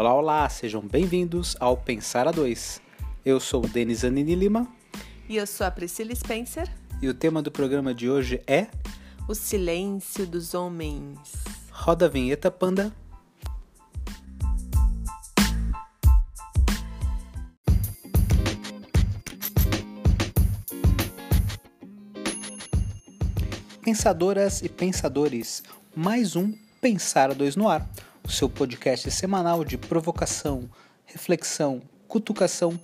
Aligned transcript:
Olá, 0.00 0.14
olá, 0.14 0.48
sejam 0.48 0.80
bem-vindos 0.80 1.58
ao 1.60 1.76
Pensar 1.76 2.26
a 2.26 2.30
Dois. 2.30 2.80
Eu 3.22 3.38
sou 3.38 3.60
Denis 3.60 4.02
Anini 4.02 4.34
Lima. 4.34 4.66
E 5.28 5.36
eu 5.36 5.46
sou 5.46 5.66
a 5.66 5.70
Priscila 5.70 6.14
Spencer. 6.14 6.66
E 7.02 7.08
o 7.10 7.12
tema 7.12 7.42
do 7.42 7.50
programa 7.50 7.92
de 7.92 8.08
hoje 8.08 8.42
é 8.46 8.68
O 9.28 9.34
Silêncio 9.34 10.26
dos 10.26 10.54
Homens. 10.54 11.18
Roda 11.70 12.06
a 12.06 12.08
vinheta, 12.08 12.50
Panda. 12.50 12.90
Pensadoras 23.82 24.62
e 24.62 24.68
pensadores, 24.70 25.62
mais 25.94 26.36
um 26.36 26.54
Pensar 26.80 27.30
a 27.30 27.34
Dois 27.34 27.54
no 27.54 27.68
Ar, 27.68 27.86
o 28.30 28.32
seu 28.32 28.48
podcast 28.48 29.10
semanal 29.10 29.64
de 29.64 29.76
provocação, 29.76 30.70
reflexão, 31.04 31.82
cutucação, 32.06 32.78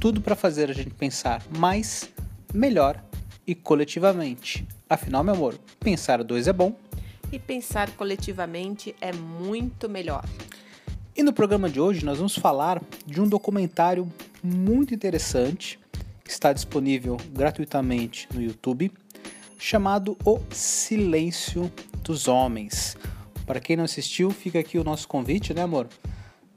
tudo 0.00 0.22
para 0.22 0.34
fazer 0.34 0.70
a 0.70 0.72
gente 0.72 0.88
pensar 0.88 1.42
mais, 1.58 2.08
melhor 2.54 3.04
e 3.46 3.54
coletivamente. 3.54 4.66
Afinal, 4.88 5.22
meu 5.22 5.34
amor, 5.34 5.54
pensar 5.78 6.24
dois 6.24 6.48
é 6.48 6.52
bom. 6.52 6.74
E 7.30 7.38
pensar 7.38 7.90
coletivamente 7.90 8.96
é 8.98 9.12
muito 9.12 9.86
melhor. 9.86 10.24
E 11.14 11.22
no 11.22 11.32
programa 11.34 11.68
de 11.68 11.78
hoje 11.78 12.02
nós 12.02 12.16
vamos 12.16 12.34
falar 12.34 12.82
de 13.04 13.20
um 13.20 13.28
documentário 13.28 14.10
muito 14.42 14.94
interessante 14.94 15.78
que 16.24 16.30
está 16.30 16.54
disponível 16.54 17.18
gratuitamente 17.32 18.26
no 18.32 18.40
YouTube, 18.40 18.90
chamado 19.58 20.16
O 20.24 20.40
Silêncio 20.50 21.70
dos 22.02 22.28
Homens. 22.28 22.96
Para 23.46 23.60
quem 23.60 23.76
não 23.76 23.84
assistiu, 23.84 24.30
fica 24.30 24.58
aqui 24.58 24.76
o 24.76 24.84
nosso 24.84 25.06
convite, 25.06 25.54
né, 25.54 25.62
amor? 25.62 25.88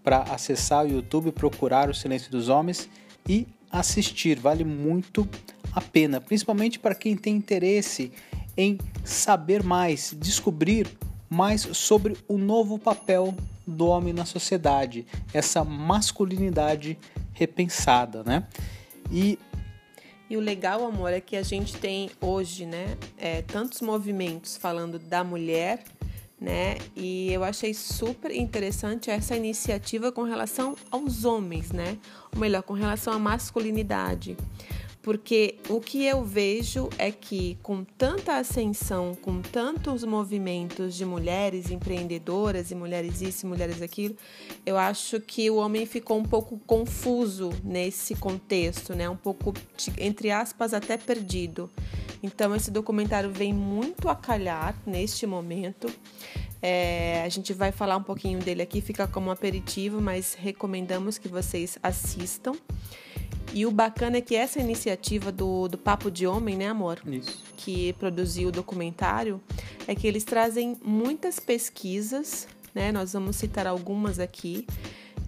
Para 0.03 0.23
acessar 0.23 0.85
o 0.85 0.89
YouTube, 0.89 1.31
procurar 1.31 1.89
O 1.89 1.93
Silêncio 1.93 2.31
dos 2.31 2.49
Homens 2.49 2.89
e 3.27 3.47
assistir. 3.71 4.39
Vale 4.39 4.63
muito 4.63 5.29
a 5.71 5.79
pena, 5.79 6.19
principalmente 6.19 6.79
para 6.79 6.95
quem 6.95 7.15
tem 7.15 7.35
interesse 7.35 8.11
em 8.57 8.77
saber 9.03 9.63
mais, 9.63 10.15
descobrir 10.19 10.87
mais 11.29 11.61
sobre 11.61 12.17
o 12.27 12.37
novo 12.37 12.79
papel 12.79 13.35
do 13.67 13.85
homem 13.85 14.11
na 14.11 14.25
sociedade, 14.25 15.05
essa 15.31 15.63
masculinidade 15.63 16.97
repensada, 17.33 18.23
né? 18.23 18.47
E 19.11 19.37
e 20.29 20.37
o 20.37 20.39
legal, 20.39 20.85
amor, 20.85 21.11
é 21.11 21.19
que 21.19 21.35
a 21.35 21.41
gente 21.41 21.75
tem 21.77 22.11
hoje, 22.21 22.63
né, 22.63 22.95
é, 23.17 23.41
tantos 23.41 23.81
movimentos 23.81 24.55
falando 24.57 24.99
da 24.99 25.23
mulher, 25.23 25.83
né? 26.39 26.77
E 26.95 27.33
eu 27.33 27.43
achei 27.43 27.73
super 27.73 28.31
interessante 28.31 29.09
essa 29.11 29.35
iniciativa 29.35 30.11
com 30.11 30.23
relação 30.23 30.75
aos 30.89 31.25
homens, 31.25 31.71
né? 31.71 31.97
Ou 32.33 32.39
melhor, 32.39 32.63
com 32.63 32.73
relação 32.73 33.13
à 33.13 33.19
masculinidade 33.19 34.37
porque 35.01 35.55
o 35.69 35.79
que 35.79 36.03
eu 36.05 36.23
vejo 36.23 36.89
é 36.97 37.11
que 37.11 37.57
com 37.63 37.83
tanta 37.83 38.37
ascensão, 38.37 39.15
com 39.15 39.41
tantos 39.41 40.03
movimentos 40.03 40.95
de 40.95 41.05
mulheres 41.05 41.71
empreendedoras 41.71 42.69
e 42.69 42.75
mulheres 42.75 43.21
isso 43.21 43.47
mulheres 43.47 43.81
aquilo, 43.81 44.15
eu 44.65 44.77
acho 44.77 45.21
que 45.21 45.49
o 45.49 45.55
homem 45.55 45.85
ficou 45.85 46.17
um 46.17 46.23
pouco 46.23 46.59
confuso 46.67 47.49
nesse 47.63 48.13
contexto, 48.15 48.93
né? 48.93 49.09
Um 49.09 49.15
pouco 49.15 49.53
entre 49.97 50.31
aspas 50.31 50.73
até 50.73 50.97
perdido. 50.97 51.69
Então 52.21 52.53
esse 52.53 52.69
documentário 52.69 53.31
vem 53.31 53.53
muito 53.53 54.09
a 54.09 54.15
calhar 54.15 54.75
neste 54.85 55.25
momento. 55.25 55.89
É, 56.61 57.23
a 57.23 57.29
gente 57.29 57.53
vai 57.53 57.71
falar 57.71 57.95
um 57.95 58.03
pouquinho 58.03 58.39
dele 58.39 58.61
aqui, 58.61 58.81
fica 58.81 59.07
como 59.07 59.31
aperitivo, 59.31 60.01
mas 60.01 60.33
recomendamos 60.33 61.17
que 61.17 61.29
vocês 61.29 61.79
assistam. 61.81 62.51
E 63.53 63.65
o 63.65 63.71
bacana 63.71 64.17
é 64.17 64.21
que 64.21 64.35
essa 64.35 64.59
iniciativa 64.59 65.31
do, 65.31 65.67
do 65.67 65.77
Papo 65.77 66.11
de 66.11 66.27
Homem, 66.27 66.55
né, 66.55 66.67
amor? 66.67 67.01
Isso. 67.05 67.43
Que 67.57 67.93
produziu 67.93 68.49
o 68.49 68.51
documentário, 68.51 69.41
é 69.87 69.95
que 69.95 70.07
eles 70.07 70.23
trazem 70.23 70.77
muitas 70.83 71.39
pesquisas, 71.39 72.47
né? 72.73 72.91
Nós 72.91 73.13
vamos 73.13 73.35
citar 73.35 73.65
algumas 73.65 74.19
aqui, 74.19 74.67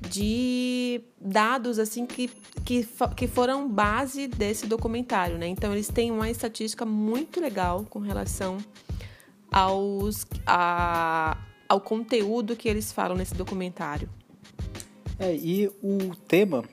de 0.09 1.01
dados 1.19 1.79
assim 1.79 2.05
que, 2.05 2.29
que, 2.65 2.87
que 3.15 3.27
foram 3.27 3.67
base 3.69 4.27
desse 4.27 4.67
documentário, 4.67 5.37
né? 5.37 5.47
Então 5.47 5.71
eles 5.71 5.87
têm 5.87 6.11
uma 6.11 6.29
estatística 6.29 6.85
muito 6.85 7.39
legal 7.39 7.85
com 7.89 7.99
relação 7.99 8.57
aos, 9.51 10.25
a, 10.45 11.37
ao 11.67 11.81
conteúdo 11.81 12.55
que 12.55 12.69
eles 12.69 12.91
falam 12.91 13.17
nesse 13.17 13.33
documentário. 13.33 14.09
É, 15.19 15.35
e 15.35 15.67
o 15.81 16.15
tema 16.27 16.63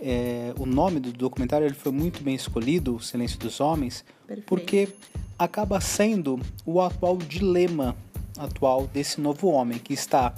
é, 0.00 0.52
o 0.58 0.66
nome 0.66 1.00
do 1.00 1.12
documentário 1.12 1.66
ele 1.66 1.74
foi 1.74 1.92
muito 1.92 2.22
bem 2.22 2.34
escolhido, 2.34 2.96
O 2.96 3.00
Silêncio 3.00 3.38
dos 3.38 3.60
Homens, 3.60 4.04
Perfeito. 4.26 4.46
porque 4.46 4.88
acaba 5.38 5.80
sendo 5.80 6.40
o 6.64 6.80
atual 6.80 7.16
dilema 7.16 7.96
atual 8.38 8.86
desse 8.86 9.20
novo 9.20 9.48
homem 9.48 9.78
que 9.78 9.94
está 9.94 10.34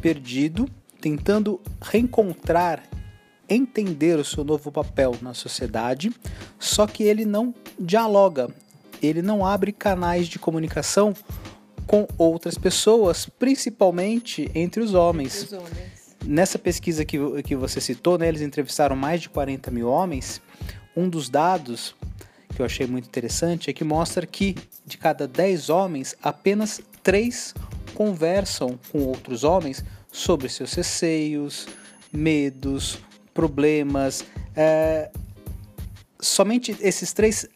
perdido, 0.00 0.68
tentando 1.00 1.60
reencontrar, 1.80 2.82
entender 3.48 4.18
o 4.18 4.24
seu 4.24 4.44
novo 4.44 4.72
papel 4.72 5.14
na 5.20 5.34
sociedade, 5.34 6.10
só 6.58 6.86
que 6.86 7.02
ele 7.02 7.24
não 7.24 7.54
dialoga, 7.78 8.48
ele 9.02 9.20
não 9.20 9.44
abre 9.44 9.72
canais 9.72 10.26
de 10.26 10.38
comunicação 10.38 11.14
com 11.86 12.06
outras 12.16 12.56
pessoas, 12.56 13.26
principalmente 13.26 14.50
entre 14.54 14.82
os 14.82 14.94
homens. 14.94 15.42
Entre 15.42 15.56
os 15.56 15.62
homens. 15.62 16.03
Nessa 16.26 16.58
pesquisa 16.58 17.04
que, 17.04 17.18
que 17.42 17.54
você 17.54 17.80
citou, 17.80 18.18
né, 18.18 18.28
eles 18.28 18.40
entrevistaram 18.40 18.96
mais 18.96 19.20
de 19.20 19.28
40 19.28 19.70
mil 19.70 19.88
homens. 19.88 20.40
Um 20.96 21.08
dos 21.08 21.28
dados 21.28 21.94
que 22.54 22.62
eu 22.62 22.66
achei 22.66 22.86
muito 22.86 23.06
interessante 23.06 23.68
é 23.68 23.72
que 23.72 23.84
mostra 23.84 24.26
que 24.26 24.54
de 24.86 24.96
cada 24.96 25.26
10 25.26 25.70
homens, 25.70 26.14
apenas 26.22 26.80
3 27.02 27.54
conversam 27.94 28.78
com 28.90 29.00
outros 29.00 29.44
homens 29.44 29.84
sobre 30.10 30.48
seus 30.48 30.72
receios, 30.72 31.66
medos, 32.12 32.98
problemas. 33.32 34.24
É, 34.54 35.10
somente 36.20 36.76
esses 36.80 37.12
três 37.12 37.46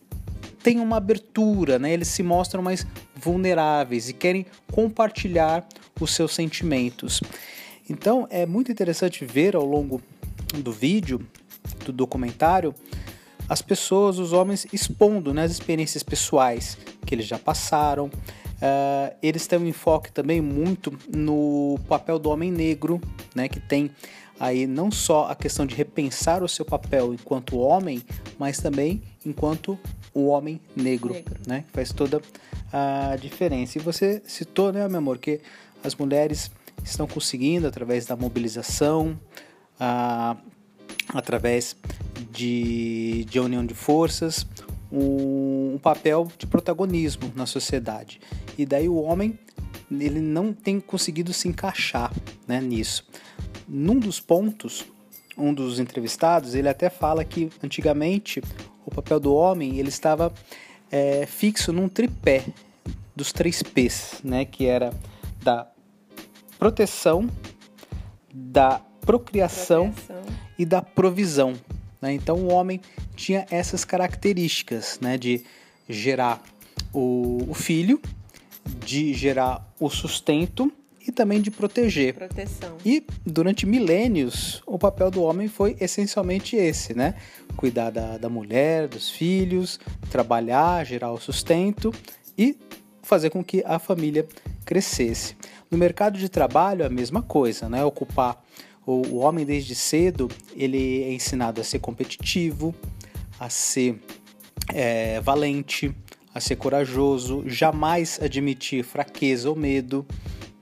têm 0.62 0.80
uma 0.80 0.96
abertura, 0.96 1.78
né? 1.78 1.92
eles 1.92 2.08
se 2.08 2.22
mostram 2.22 2.62
mais 2.62 2.84
vulneráveis 3.14 4.08
e 4.08 4.12
querem 4.12 4.44
compartilhar 4.72 5.66
os 6.00 6.14
seus 6.14 6.34
sentimentos. 6.34 7.20
Então 7.88 8.26
é 8.30 8.44
muito 8.46 8.70
interessante 8.70 9.24
ver 9.24 9.56
ao 9.56 9.64
longo 9.64 10.00
do 10.54 10.72
vídeo, 10.72 11.26
do 11.84 11.92
documentário, 11.92 12.74
as 13.48 13.62
pessoas, 13.62 14.18
os 14.18 14.32
homens 14.32 14.66
expondo 14.72 15.32
né, 15.32 15.44
as 15.44 15.50
experiências 15.50 16.02
pessoais 16.02 16.76
que 17.06 17.14
eles 17.14 17.26
já 17.26 17.38
passaram. 17.38 18.06
Uh, 18.06 19.16
eles 19.22 19.46
têm 19.46 19.58
um 19.58 19.66
enfoque 19.66 20.12
também 20.12 20.40
muito 20.40 20.92
no 21.08 21.78
papel 21.88 22.18
do 22.18 22.28
homem 22.28 22.50
negro, 22.50 23.00
né, 23.34 23.48
que 23.48 23.60
tem 23.60 23.90
aí 24.38 24.66
não 24.66 24.90
só 24.90 25.28
a 25.30 25.34
questão 25.34 25.64
de 25.64 25.74
repensar 25.74 26.42
o 26.42 26.48
seu 26.48 26.64
papel 26.64 27.14
enquanto 27.14 27.58
homem, 27.58 28.02
mas 28.38 28.58
também 28.58 29.02
enquanto 29.24 29.78
o 30.12 30.26
homem 30.26 30.60
negro, 30.76 31.14
negro. 31.14 31.40
né, 31.46 31.64
que 31.66 31.72
faz 31.72 31.92
toda 31.92 32.20
a 32.72 33.16
diferença. 33.16 33.78
E 33.78 33.80
você 33.80 34.20
citou, 34.26 34.72
né, 34.72 34.86
meu 34.88 34.98
amor, 34.98 35.18
que 35.18 35.40
as 35.82 35.94
mulheres 35.94 36.50
estão 36.84 37.06
conseguindo, 37.06 37.66
através 37.66 38.06
da 38.06 38.16
mobilização, 38.16 39.18
a, 39.78 40.36
através 41.10 41.76
de, 42.30 43.24
de 43.24 43.40
união 43.40 43.64
de 43.64 43.74
forças, 43.74 44.46
um, 44.90 45.74
um 45.74 45.78
papel 45.78 46.30
de 46.38 46.46
protagonismo 46.46 47.32
na 47.34 47.46
sociedade. 47.46 48.20
E 48.56 48.64
daí 48.66 48.88
o 48.88 48.96
homem 48.96 49.38
ele 49.90 50.20
não 50.20 50.52
tem 50.52 50.80
conseguido 50.80 51.32
se 51.32 51.48
encaixar 51.48 52.12
né, 52.46 52.60
nisso. 52.60 53.06
Num 53.66 53.98
dos 53.98 54.20
pontos, 54.20 54.84
um 55.36 55.54
dos 55.54 55.78
entrevistados, 55.78 56.54
ele 56.54 56.68
até 56.68 56.90
fala 56.90 57.24
que 57.24 57.50
antigamente 57.62 58.42
o 58.84 58.90
papel 58.90 59.20
do 59.20 59.34
homem 59.34 59.78
ele 59.78 59.88
estava 59.88 60.32
é, 60.90 61.26
fixo 61.26 61.72
num 61.72 61.88
tripé 61.88 62.44
dos 63.14 63.32
três 63.32 63.62
P's, 63.62 64.20
né, 64.22 64.44
que 64.44 64.66
era 64.66 64.92
da 65.42 65.66
proteção, 66.58 67.28
da 68.32 68.80
procriação, 69.00 69.92
proteção. 69.92 70.22
e 70.58 70.64
da 70.64 70.82
provisão. 70.82 71.54
Né? 72.00 72.12
Então 72.12 72.36
o 72.38 72.52
homem 72.52 72.80
tinha 73.14 73.46
essas 73.50 73.84
características 73.84 74.98
né? 75.00 75.16
de 75.16 75.44
gerar 75.88 76.42
o, 76.92 77.44
o 77.48 77.54
filho, 77.54 78.00
de 78.84 79.14
gerar 79.14 79.66
o 79.80 79.88
sustento 79.88 80.70
e 81.06 81.12
também 81.12 81.40
de 81.40 81.50
proteger. 81.50 82.14
Proteção. 82.14 82.76
E 82.84 83.04
durante 83.24 83.64
milênios, 83.64 84.62
o 84.66 84.78
papel 84.78 85.10
do 85.10 85.22
homem 85.22 85.48
foi 85.48 85.74
essencialmente 85.80 86.54
esse, 86.54 86.94
né? 86.94 87.14
Cuidar 87.56 87.90
da, 87.90 88.18
da 88.18 88.28
mulher, 88.28 88.86
dos 88.86 89.08
filhos, 89.08 89.80
trabalhar, 90.10 90.84
gerar 90.84 91.10
o 91.10 91.18
sustento 91.18 91.94
e 92.36 92.58
fazer 93.02 93.30
com 93.30 93.42
que 93.42 93.64
a 93.66 93.78
família 93.78 94.26
crescesse. 94.66 95.34
No 95.70 95.76
mercado 95.76 96.18
de 96.18 96.28
trabalho, 96.28 96.84
a 96.84 96.88
mesma 96.88 97.22
coisa, 97.22 97.68
né? 97.68 97.84
Ocupar 97.84 98.42
o, 98.86 99.06
o 99.08 99.16
homem 99.18 99.44
desde 99.44 99.74
cedo, 99.74 100.28
ele 100.56 101.02
é 101.02 101.12
ensinado 101.12 101.60
a 101.60 101.64
ser 101.64 101.78
competitivo, 101.78 102.74
a 103.38 103.50
ser 103.50 104.00
é, 104.72 105.20
valente, 105.20 105.94
a 106.34 106.40
ser 106.40 106.56
corajoso, 106.56 107.44
jamais 107.46 108.18
admitir 108.22 108.82
fraqueza 108.84 109.50
ou 109.50 109.56
medo. 109.56 110.06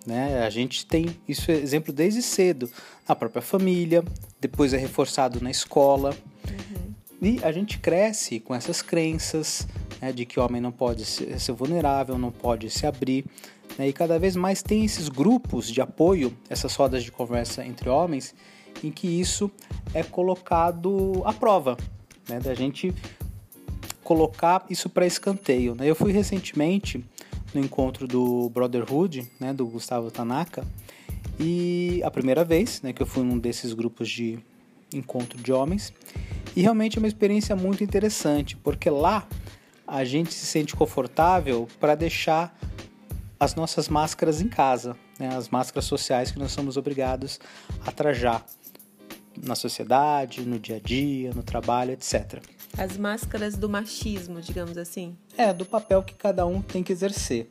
Né? 0.06 0.44
A 0.44 0.50
gente 0.50 0.87
tem 0.87 1.17
isso 1.29 1.50
exemplo 1.50 1.93
desde 1.93 2.23
cedo, 2.23 2.70
na 3.08 3.14
própria 3.14 3.43
família, 3.43 4.05
depois 4.41 4.73
é 4.73 4.76
reforçado 4.76 5.41
na 5.41 5.50
escola. 5.50 6.17
Uhum. 6.49 6.94
E 7.20 7.41
a 7.43 7.50
gente 7.50 7.79
cresce 7.79 8.41
com 8.41 8.55
essas 8.55 8.82
crenças 8.82 9.67
né, 10.00 10.12
de 10.12 10.25
que 10.25 10.38
o 10.38 10.44
homem 10.44 10.61
não 10.61 10.73
pode 10.73 11.05
ser, 11.05 11.38
ser 11.41 11.53
vulnerável, 11.53 12.19
não 12.19 12.31
pode 12.31 12.70
se 12.70 12.87
abrir. 12.87 13.25
Né, 13.78 13.88
e 13.88 13.93
cada 13.93 14.19
vez 14.19 14.37
mais 14.37 14.62
tem 14.62 14.84
esses 14.84 15.08
grupos 15.08 15.70
de 15.70 15.81
apoio, 15.81 16.37
essas 16.49 16.75
rodas 16.75 17.05
de 17.05 17.12
conversa 17.12 17.64
entre 17.64 17.88
homens, 17.88 18.34
em 18.82 18.90
que 18.90 19.06
isso 19.06 19.50
é 19.93 20.02
colocado 20.02 21.23
à 21.25 21.32
prova, 21.32 21.76
né, 22.28 22.40
da 22.40 22.55
gente 22.55 22.94
colocar 24.02 24.64
isso 24.70 24.88
para 24.88 25.06
escanteio. 25.06 25.75
Né? 25.75 25.88
Eu 25.90 25.94
fui 25.94 26.12
recentemente 26.12 27.05
no 27.52 27.61
encontro 27.61 28.06
do 28.06 28.49
Brotherhood, 28.50 29.31
né, 29.40 29.52
do 29.52 29.67
Gustavo 29.67 30.11
Tanaka, 30.11 30.64
e 31.38 32.00
a 32.05 32.11
primeira 32.11 32.44
vez 32.44 32.81
né, 32.82 32.93
que 32.93 33.02
eu 33.02 33.06
fui 33.06 33.22
num 33.22 33.38
desses 33.38 33.72
grupos 33.72 34.08
de 34.08 34.38
encontro 34.94 35.43
de 35.43 35.52
homens, 35.52 35.93
e 36.55 36.62
realmente 36.62 36.96
é 36.96 37.00
uma 37.00 37.08
experiência 37.08 37.55
muito 37.55 37.84
interessante, 37.84 38.56
porque 38.56 38.88
lá 38.88 39.26
a 39.87 40.05
gente 40.05 40.32
se 40.32 40.46
sente 40.46 40.75
confortável 40.75 41.69
para 41.79 41.94
deixar 41.94 42.56
as 43.38 43.55
nossas 43.55 43.88
máscaras 43.88 44.41
em 44.41 44.49
casa, 44.49 44.97
né? 45.19 45.35
as 45.35 45.49
máscaras 45.49 45.85
sociais 45.85 46.31
que 46.31 46.38
nós 46.38 46.53
somos 46.53 46.77
obrigados 46.77 47.38
a 47.87 47.93
trajar 47.93 48.44
na 49.43 49.55
sociedade, 49.55 50.41
no 50.41 50.59
dia 50.59 50.77
a 50.77 50.81
dia, 50.81 51.33
no 51.35 51.43
trabalho, 51.43 51.93
etc. 51.93 52.43
As 52.79 52.97
máscaras 52.97 53.56
do 53.56 53.69
machismo, 53.69 54.41
digamos 54.41 54.79
assim. 54.79 55.17
É, 55.37 55.53
do 55.53 55.65
papel 55.65 56.03
que 56.03 56.15
cada 56.15 56.47
um 56.47 56.62
tem 56.62 56.83
que 56.83 56.93
exercer. 56.93 57.49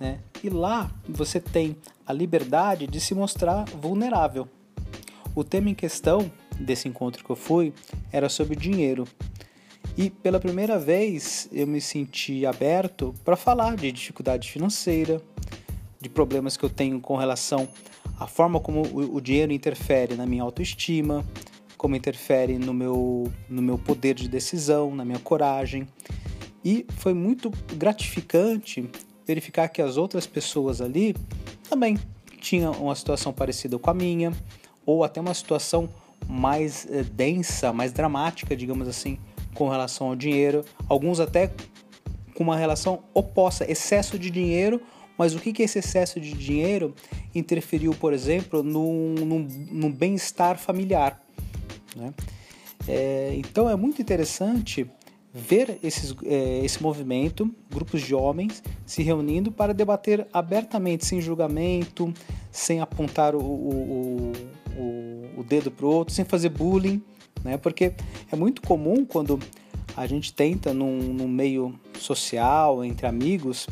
Né? 0.00 0.20
E 0.42 0.48
lá 0.48 0.90
você 1.06 1.40
tem 1.40 1.76
a 2.06 2.12
liberdade 2.12 2.86
de 2.86 3.00
se 3.00 3.14
mostrar 3.14 3.64
vulnerável. 3.64 4.48
O 5.34 5.44
tema 5.44 5.70
em 5.70 5.74
questão 5.74 6.30
desse 6.58 6.88
encontro 6.88 7.24
que 7.24 7.30
eu 7.30 7.36
fui 7.36 7.72
era 8.10 8.28
sobre 8.28 8.56
dinheiro. 8.56 9.06
E 9.98 10.10
pela 10.10 10.38
primeira 10.38 10.78
vez 10.78 11.48
eu 11.50 11.66
me 11.66 11.80
senti 11.80 12.46
aberto 12.46 13.12
para 13.24 13.34
falar 13.34 13.74
de 13.74 13.90
dificuldade 13.90 14.48
financeira, 14.48 15.20
de 16.00 16.08
problemas 16.08 16.56
que 16.56 16.64
eu 16.64 16.70
tenho 16.70 17.00
com 17.00 17.16
relação 17.16 17.68
à 18.16 18.24
forma 18.28 18.60
como 18.60 18.82
o, 18.82 19.20
dinheiro 19.20 19.50
interfere 19.52 20.14
na 20.14 20.24
minha 20.24 20.44
autoestima, 20.44 21.26
como 21.76 21.96
interfere 21.96 22.58
no 22.58 22.72
meu, 22.72 23.32
no 23.48 23.60
meu 23.60 23.76
poder 23.76 24.14
de 24.14 24.28
decisão, 24.28 24.94
na 24.94 25.04
minha 25.04 25.18
coragem. 25.18 25.84
E 26.64 26.86
foi 26.98 27.12
muito 27.12 27.50
gratificante 27.74 28.88
verificar 29.26 29.66
que 29.66 29.82
as 29.82 29.96
outras 29.96 30.28
pessoas 30.28 30.80
ali 30.80 31.16
também 31.68 31.98
tinham 32.40 32.70
uma 32.74 32.94
situação 32.94 33.32
parecida 33.32 33.76
com 33.80 33.90
a 33.90 33.94
minha, 33.94 34.32
ou 34.86 35.02
até 35.02 35.20
uma 35.20 35.34
situação 35.34 35.88
mais 36.28 36.86
eh, 36.88 37.02
densa, 37.02 37.72
mais 37.72 37.92
dramática, 37.92 38.54
digamos 38.54 38.86
assim, 38.86 39.18
com 39.58 39.68
relação 39.68 40.06
ao 40.06 40.16
dinheiro. 40.16 40.64
Alguns 40.88 41.18
até 41.18 41.50
com 42.32 42.44
uma 42.44 42.56
relação 42.56 43.00
oposta, 43.12 43.68
excesso 43.68 44.16
de 44.16 44.30
dinheiro, 44.30 44.80
mas 45.18 45.34
o 45.34 45.40
que, 45.40 45.52
que 45.52 45.64
esse 45.64 45.80
excesso 45.80 46.20
de 46.20 46.32
dinheiro 46.32 46.94
interferiu, 47.34 47.92
por 47.92 48.12
exemplo, 48.12 48.62
no, 48.62 49.14
no, 49.14 49.40
no 49.40 49.90
bem-estar 49.90 50.56
familiar. 50.56 51.20
Né? 51.96 52.14
É, 52.86 53.34
então 53.34 53.68
é 53.68 53.74
muito 53.74 54.00
interessante 54.00 54.88
ver 55.34 55.80
esses, 55.82 56.14
é, 56.24 56.60
esse 56.64 56.80
movimento, 56.80 57.52
grupos 57.68 58.02
de 58.02 58.14
homens 58.14 58.62
se 58.86 59.02
reunindo 59.02 59.50
para 59.50 59.74
debater 59.74 60.24
abertamente, 60.32 61.04
sem 61.04 61.20
julgamento, 61.20 62.14
sem 62.52 62.80
apontar 62.80 63.34
o, 63.34 63.40
o, 63.40 64.32
o, 64.76 65.40
o 65.40 65.42
dedo 65.42 65.68
para 65.68 65.84
o 65.84 65.90
outro, 65.90 66.14
sem 66.14 66.24
fazer 66.24 66.50
bullying, 66.50 67.02
né? 67.44 67.56
porque 67.56 67.92
é 68.30 68.36
muito 68.36 68.62
comum 68.62 69.04
quando 69.04 69.38
a 69.96 70.06
gente 70.06 70.32
tenta, 70.32 70.72
num, 70.72 70.98
num 70.98 71.28
meio 71.28 71.74
social, 71.98 72.84
entre 72.84 73.06
amigos, 73.06 73.66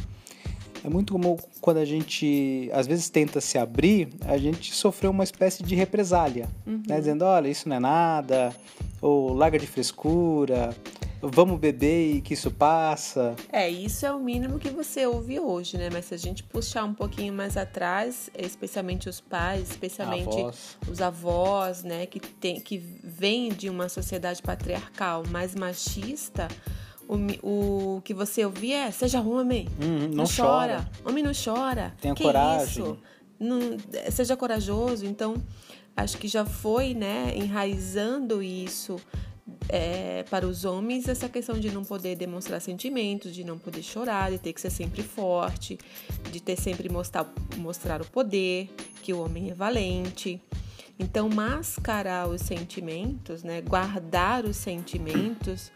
é 0.84 0.88
muito 0.88 1.12
comum 1.12 1.36
quando 1.60 1.78
a 1.78 1.84
gente 1.84 2.70
às 2.72 2.86
vezes 2.86 3.08
tenta 3.08 3.40
se 3.40 3.58
abrir, 3.58 4.08
a 4.24 4.38
gente 4.38 4.74
sofreu 4.74 5.10
uma 5.10 5.24
espécie 5.24 5.62
de 5.62 5.74
represália, 5.74 6.44
né? 6.44 6.72
uhum. 6.74 6.82
né? 6.86 6.98
dizendo: 6.98 7.24
olha, 7.24 7.48
isso 7.48 7.68
não 7.68 7.76
é 7.76 7.80
nada, 7.80 8.54
ou 9.00 9.32
larga 9.34 9.58
de 9.58 9.66
frescura, 9.66 10.74
vamos 11.20 11.58
beber 11.58 12.16
e 12.16 12.20
que 12.20 12.34
isso 12.34 12.50
passa. 12.50 13.34
É, 13.50 13.68
isso 13.68 14.04
é 14.04 14.12
o 14.12 14.18
mínimo 14.18 14.58
que 14.58 14.70
você 14.70 15.06
ouve 15.06 15.38
hoje, 15.40 15.76
né? 15.76 15.88
Mas 15.92 16.06
se 16.06 16.14
a 16.14 16.18
gente 16.18 16.42
puxar 16.42 16.84
um 16.84 16.94
pouquinho 16.94 17.32
mais 17.32 17.56
atrás, 17.56 18.30
especialmente 18.36 19.08
os 19.08 19.20
pais, 19.20 19.70
especialmente 19.70 20.40
avós. 20.40 20.78
os 20.88 21.00
avós, 21.00 21.82
né, 21.82 22.06
que 22.06 22.20
tem 22.20 22.60
que 22.60 22.78
vêm 22.78 23.48
de 23.50 23.68
uma 23.68 23.88
sociedade 23.88 24.42
patriarcal 24.42 25.24
mais 25.28 25.54
machista, 25.54 26.48
o, 27.08 27.96
o 27.96 28.00
que 28.02 28.12
você 28.12 28.44
ouvia 28.44 28.86
é 28.86 28.90
seja 28.90 29.20
homem, 29.20 29.68
hum, 29.80 30.08
não, 30.08 30.08
não 30.08 30.24
chora. 30.24 30.76
chora. 30.76 30.90
homem 31.04 31.22
não 31.22 31.32
chora. 31.32 31.94
Tenha 32.00 32.14
que 32.14 32.22
coragem. 32.22 32.84
Isso? 32.84 32.98
Não, 33.38 33.60
seja 34.10 34.36
corajoso. 34.36 35.06
Então, 35.06 35.34
acho 35.96 36.18
que 36.18 36.26
já 36.26 36.44
foi, 36.44 36.94
né, 36.94 37.32
enraizando 37.36 38.42
isso 38.42 38.96
é, 39.69 40.25
para 40.25 40.46
os 40.46 40.64
homens 40.64 41.08
essa 41.08 41.28
questão 41.28 41.58
de 41.58 41.70
não 41.70 41.84
poder 41.84 42.16
demonstrar 42.16 42.60
sentimentos, 42.60 43.34
de 43.34 43.44
não 43.44 43.58
poder 43.58 43.82
chorar, 43.82 44.31
de 44.31 44.38
ter 44.38 44.52
que 44.52 44.60
ser 44.60 44.70
sempre 44.70 45.02
forte, 45.02 45.78
de 46.31 46.40
ter 46.40 46.56
sempre 46.56 46.88
mostrar, 46.88 47.32
mostrar 47.56 48.00
o 48.00 48.04
poder, 48.04 48.69
que 49.02 49.12
o 49.12 49.25
homem 49.25 49.50
é 49.50 49.54
valente. 49.54 50.40
Então, 50.98 51.28
mascarar 51.28 52.28
os 52.28 52.40
sentimentos, 52.40 53.43
né, 53.43 53.60
guardar 53.60 54.44
os 54.44 54.56
sentimentos, 54.56 55.70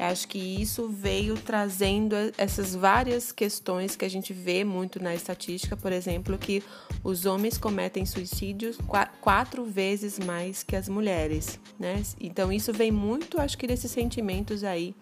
Acho 0.00 0.26
que 0.28 0.38
isso 0.38 0.88
veio 0.88 1.36
trazendo 1.36 2.16
essas 2.38 2.74
várias 2.74 3.30
questões 3.30 3.96
que 3.96 4.04
a 4.04 4.08
gente 4.08 4.32
vê 4.32 4.64
muito 4.64 5.02
na 5.02 5.14
estatística, 5.14 5.76
por 5.76 5.92
exemplo, 5.92 6.38
que 6.38 6.62
os 7.04 7.26
homens 7.26 7.58
cometem 7.58 8.06
suicídios 8.06 8.78
quatro 9.20 9.64
vezes 9.66 10.18
mais 10.18 10.62
que 10.62 10.74
as 10.74 10.88
mulheres, 10.88 11.60
né? 11.78 12.02
Então 12.18 12.50
isso 12.50 12.72
vem 12.72 12.90
muito, 12.90 13.38
acho 13.38 13.58
que 13.58 13.66
desses 13.66 13.90
sentimentos 13.90 14.64
aí 14.64 14.94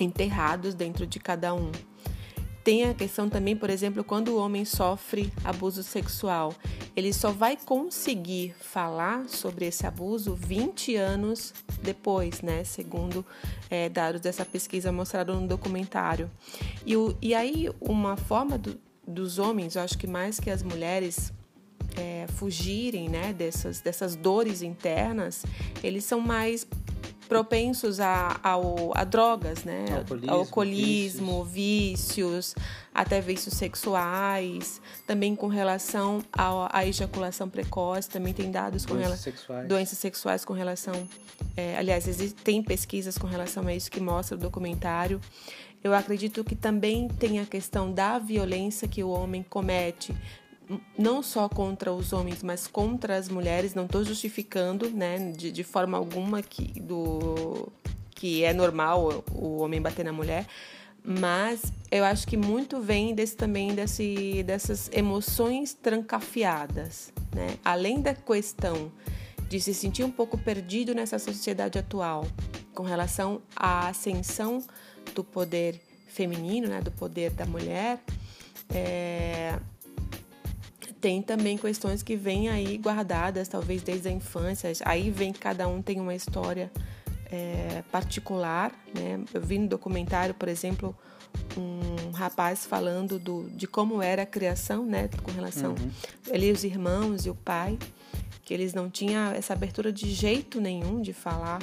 enterrados 0.00 0.74
dentro 0.74 1.06
de 1.06 1.20
cada 1.20 1.54
um. 1.54 1.70
Tem 2.64 2.84
a 2.84 2.94
questão 2.94 3.28
também, 3.28 3.54
por 3.54 3.68
exemplo, 3.68 4.02
quando 4.02 4.28
o 4.30 4.38
homem 4.38 4.64
sofre 4.64 5.30
abuso 5.44 5.82
sexual, 5.82 6.54
ele 6.96 7.12
só 7.12 7.30
vai 7.30 7.58
conseguir 7.58 8.54
falar 8.58 9.28
sobre 9.28 9.66
esse 9.66 9.86
abuso 9.86 10.34
20 10.34 10.96
anos 10.96 11.52
depois, 11.82 12.40
né? 12.40 12.64
Segundo 12.64 13.24
é, 13.68 13.90
dados 13.90 14.22
dessa 14.22 14.46
pesquisa 14.46 14.90
mostrada 14.90 15.34
no 15.34 15.46
documentário. 15.46 16.30
E, 16.86 16.96
o, 16.96 17.14
e 17.20 17.34
aí, 17.34 17.68
uma 17.82 18.16
forma 18.16 18.56
do, 18.56 18.80
dos 19.06 19.38
homens, 19.38 19.76
eu 19.76 19.82
acho 19.82 19.98
que 19.98 20.06
mais 20.06 20.40
que 20.40 20.48
as 20.48 20.62
mulheres, 20.62 21.34
é, 21.96 22.26
fugirem 22.28 23.10
né, 23.10 23.34
dessas, 23.34 23.80
dessas 23.80 24.16
dores 24.16 24.62
internas, 24.62 25.44
eles 25.82 26.04
são 26.04 26.18
mais 26.18 26.66
propensos 27.34 27.98
a, 27.98 28.38
a, 28.44 28.54
a 28.94 29.02
drogas, 29.02 29.64
né? 29.64 29.86
Alcoolismo, 29.90 30.30
alcoolismo 30.30 31.44
vícios. 31.44 32.54
vícios. 32.54 32.54
até 32.94 33.20
vícios 33.20 33.54
sexuais, 33.54 34.80
também 35.04 35.34
com 35.34 35.48
relação 35.48 36.22
à, 36.32 36.86
ejaculação 36.86 37.48
precoce, 37.48 38.08
também 38.08 38.32
tem 38.32 38.52
dados 38.52 38.86
com 38.86 38.94
doenças 38.94 39.18
sexuais. 39.18 39.68
doenças 39.68 39.98
sexuais 39.98 40.44
com 40.44 40.52
relação, 40.52 40.94
é, 41.56 41.76
aliás, 41.76 42.06
tem 42.44 42.62
pesquisas 42.62 43.18
com 43.18 43.26
relação 43.26 43.66
a 43.66 43.74
isso 43.74 43.90
que 43.90 43.98
mostra 43.98 44.36
o 44.36 44.38
documentário. 44.38 45.20
Eu 45.82 45.92
acredito 45.92 46.44
que 46.44 46.54
também 46.54 47.08
tem 47.08 47.40
a 47.40 47.44
questão 47.44 47.92
da 47.92 48.16
violência 48.20 48.86
que 48.86 49.02
o 49.02 49.10
homem 49.10 49.42
comete 49.42 50.14
não 50.96 51.22
só 51.22 51.48
contra 51.48 51.92
os 51.92 52.12
homens, 52.12 52.42
mas 52.42 52.66
contra 52.66 53.16
as 53.16 53.28
mulheres. 53.28 53.74
Não 53.74 53.84
estou 53.84 54.04
justificando, 54.04 54.90
né, 54.90 55.32
de, 55.32 55.50
de 55.52 55.64
forma 55.64 55.96
alguma 55.96 56.42
que 56.42 56.80
do 56.80 57.68
que 58.14 58.44
é 58.44 58.52
normal 58.52 59.24
o 59.32 59.58
homem 59.58 59.82
bater 59.82 60.04
na 60.04 60.12
mulher, 60.12 60.46
mas 61.04 61.60
eu 61.90 62.04
acho 62.04 62.26
que 62.26 62.36
muito 62.36 62.80
vem 62.80 63.14
desse 63.14 63.36
também 63.36 63.74
desse, 63.74 64.42
dessas 64.44 64.88
emoções 64.92 65.74
trancafiadas, 65.74 67.12
né? 67.34 67.58
Além 67.62 68.00
da 68.00 68.14
questão 68.14 68.90
de 69.48 69.60
se 69.60 69.74
sentir 69.74 70.04
um 70.04 70.10
pouco 70.10 70.38
perdido 70.38 70.94
nessa 70.94 71.18
sociedade 71.18 71.78
atual 71.78 72.26
com 72.72 72.82
relação 72.82 73.42
à 73.54 73.88
ascensão 73.88 74.64
do 75.14 75.22
poder 75.22 75.80
feminino, 76.08 76.68
né, 76.68 76.80
do 76.80 76.90
poder 76.90 77.30
da 77.30 77.44
mulher, 77.44 78.00
é, 78.72 79.58
tem 81.04 81.20
também 81.20 81.58
questões 81.58 82.02
que 82.02 82.16
vêm 82.16 82.48
aí 82.48 82.78
guardadas, 82.78 83.46
talvez 83.46 83.82
desde 83.82 84.08
a 84.08 84.10
infância. 84.10 84.72
Aí 84.86 85.10
vem 85.10 85.34
cada 85.34 85.68
um 85.68 85.82
tem 85.82 86.00
uma 86.00 86.14
história 86.14 86.72
é, 87.30 87.82
particular, 87.92 88.72
né? 88.98 89.22
Eu 89.34 89.42
vi 89.42 89.58
no 89.58 89.68
documentário, 89.68 90.32
por 90.32 90.48
exemplo, 90.48 90.96
um 91.58 92.10
rapaz 92.12 92.64
falando 92.64 93.18
do, 93.18 93.50
de 93.50 93.66
como 93.66 94.00
era 94.00 94.22
a 94.22 94.26
criação, 94.26 94.86
né? 94.86 95.10
Com 95.22 95.30
relação 95.30 95.72
uhum. 95.72 95.90
ele 96.30 96.46
e 96.46 96.52
os 96.52 96.64
irmãos 96.64 97.26
e 97.26 97.28
o 97.28 97.34
pai, 97.34 97.78
que 98.42 98.54
eles 98.54 98.72
não 98.72 98.88
tinham 98.88 99.30
essa 99.32 99.52
abertura 99.52 99.92
de 99.92 100.10
jeito 100.10 100.58
nenhum 100.58 101.02
de 101.02 101.12
falar 101.12 101.58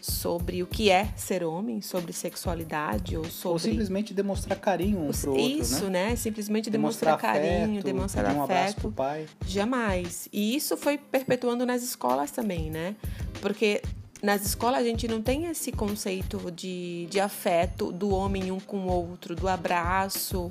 sobre 0.00 0.62
o 0.62 0.66
que 0.66 0.90
é 0.90 1.08
ser 1.16 1.42
homem, 1.44 1.80
sobre 1.80 2.12
sexualidade 2.12 3.16
ou 3.16 3.24
sobre... 3.24 3.52
Ou 3.52 3.58
simplesmente 3.58 4.14
demonstrar 4.14 4.58
carinho 4.58 5.00
um 5.00 5.10
pro 5.10 5.30
outro, 5.32 5.46
Isso, 5.46 5.88
né? 5.88 6.16
Simplesmente 6.16 6.70
demonstrar, 6.70 7.16
demonstrar 7.18 7.42
carinho, 7.42 7.72
afeto, 7.72 7.84
demonstrar 7.84 8.34
um 8.34 8.42
afeto. 8.42 8.80
Pro 8.80 8.92
pai. 8.92 9.26
Jamais. 9.46 10.28
E 10.32 10.54
isso 10.56 10.76
foi 10.76 10.98
perpetuando 10.98 11.64
nas 11.64 11.82
escolas 11.82 12.30
também, 12.30 12.70
né? 12.70 12.94
Porque 13.40 13.82
nas 14.22 14.44
escolas 14.44 14.80
a 14.80 14.84
gente 14.84 15.06
não 15.06 15.22
tem 15.22 15.46
esse 15.46 15.70
conceito 15.70 16.50
de, 16.50 17.06
de 17.08 17.20
afeto 17.20 17.92
do 17.92 18.10
homem 18.10 18.50
um 18.50 18.58
com 18.58 18.78
o 18.78 18.88
outro, 18.88 19.34
do 19.34 19.48
abraço. 19.48 20.50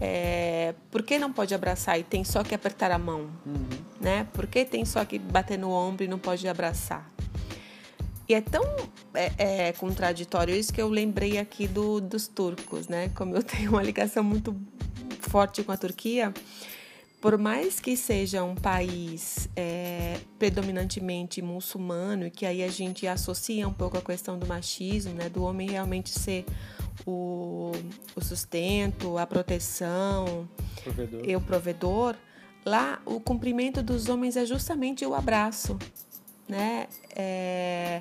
É, 0.00 0.74
por 0.90 1.02
que 1.02 1.18
não 1.18 1.32
pode 1.32 1.54
abraçar 1.54 1.98
e 1.98 2.02
tem 2.02 2.24
só 2.24 2.44
que 2.44 2.54
apertar 2.54 2.90
a 2.90 2.98
mão? 2.98 3.30
Uhum. 3.46 3.68
Né? 4.00 4.26
Por 4.32 4.46
que 4.46 4.64
tem 4.64 4.84
só 4.84 5.04
que 5.04 5.18
bater 5.18 5.58
no 5.58 5.70
ombro 5.70 6.04
e 6.04 6.08
não 6.08 6.18
pode 6.18 6.46
abraçar? 6.46 7.10
E 8.28 8.34
é 8.34 8.40
tão 8.40 8.64
é, 9.14 9.68
é, 9.68 9.72
contraditório 9.72 10.54
isso 10.54 10.72
que 10.72 10.82
eu 10.82 10.88
lembrei 10.88 11.38
aqui 11.38 11.68
do, 11.68 12.00
dos 12.00 12.26
turcos, 12.26 12.88
né? 12.88 13.08
Como 13.10 13.36
eu 13.36 13.42
tenho 13.44 13.70
uma 13.70 13.82
ligação 13.82 14.24
muito 14.24 14.56
forte 15.20 15.62
com 15.62 15.72
a 15.72 15.76
Turquia, 15.76 16.32
por 17.20 17.38
mais 17.38 17.80
que 17.80 17.96
seja 17.96 18.42
um 18.42 18.54
país 18.54 19.48
é, 19.56 20.18
predominantemente 20.38 21.40
muçulmano, 21.40 22.26
e 22.26 22.30
que 22.30 22.44
aí 22.44 22.62
a 22.62 22.68
gente 22.68 23.06
associa 23.06 23.66
um 23.66 23.72
pouco 23.72 23.96
a 23.96 24.02
questão 24.02 24.38
do 24.38 24.46
machismo, 24.46 25.14
né? 25.14 25.28
Do 25.28 25.44
homem 25.44 25.70
realmente 25.70 26.10
ser 26.10 26.44
o, 27.06 27.72
o 28.14 28.20
sustento, 28.20 29.18
a 29.18 29.26
proteção, 29.26 30.48
provedor. 30.82 31.28
e 31.28 31.36
o 31.36 31.40
provedor, 31.40 32.16
lá 32.64 33.00
o 33.04 33.20
cumprimento 33.20 33.82
dos 33.82 34.08
homens 34.08 34.36
é 34.36 34.44
justamente 34.44 35.06
o 35.06 35.14
abraço, 35.14 35.78
né? 36.48 36.86
É, 37.14 38.00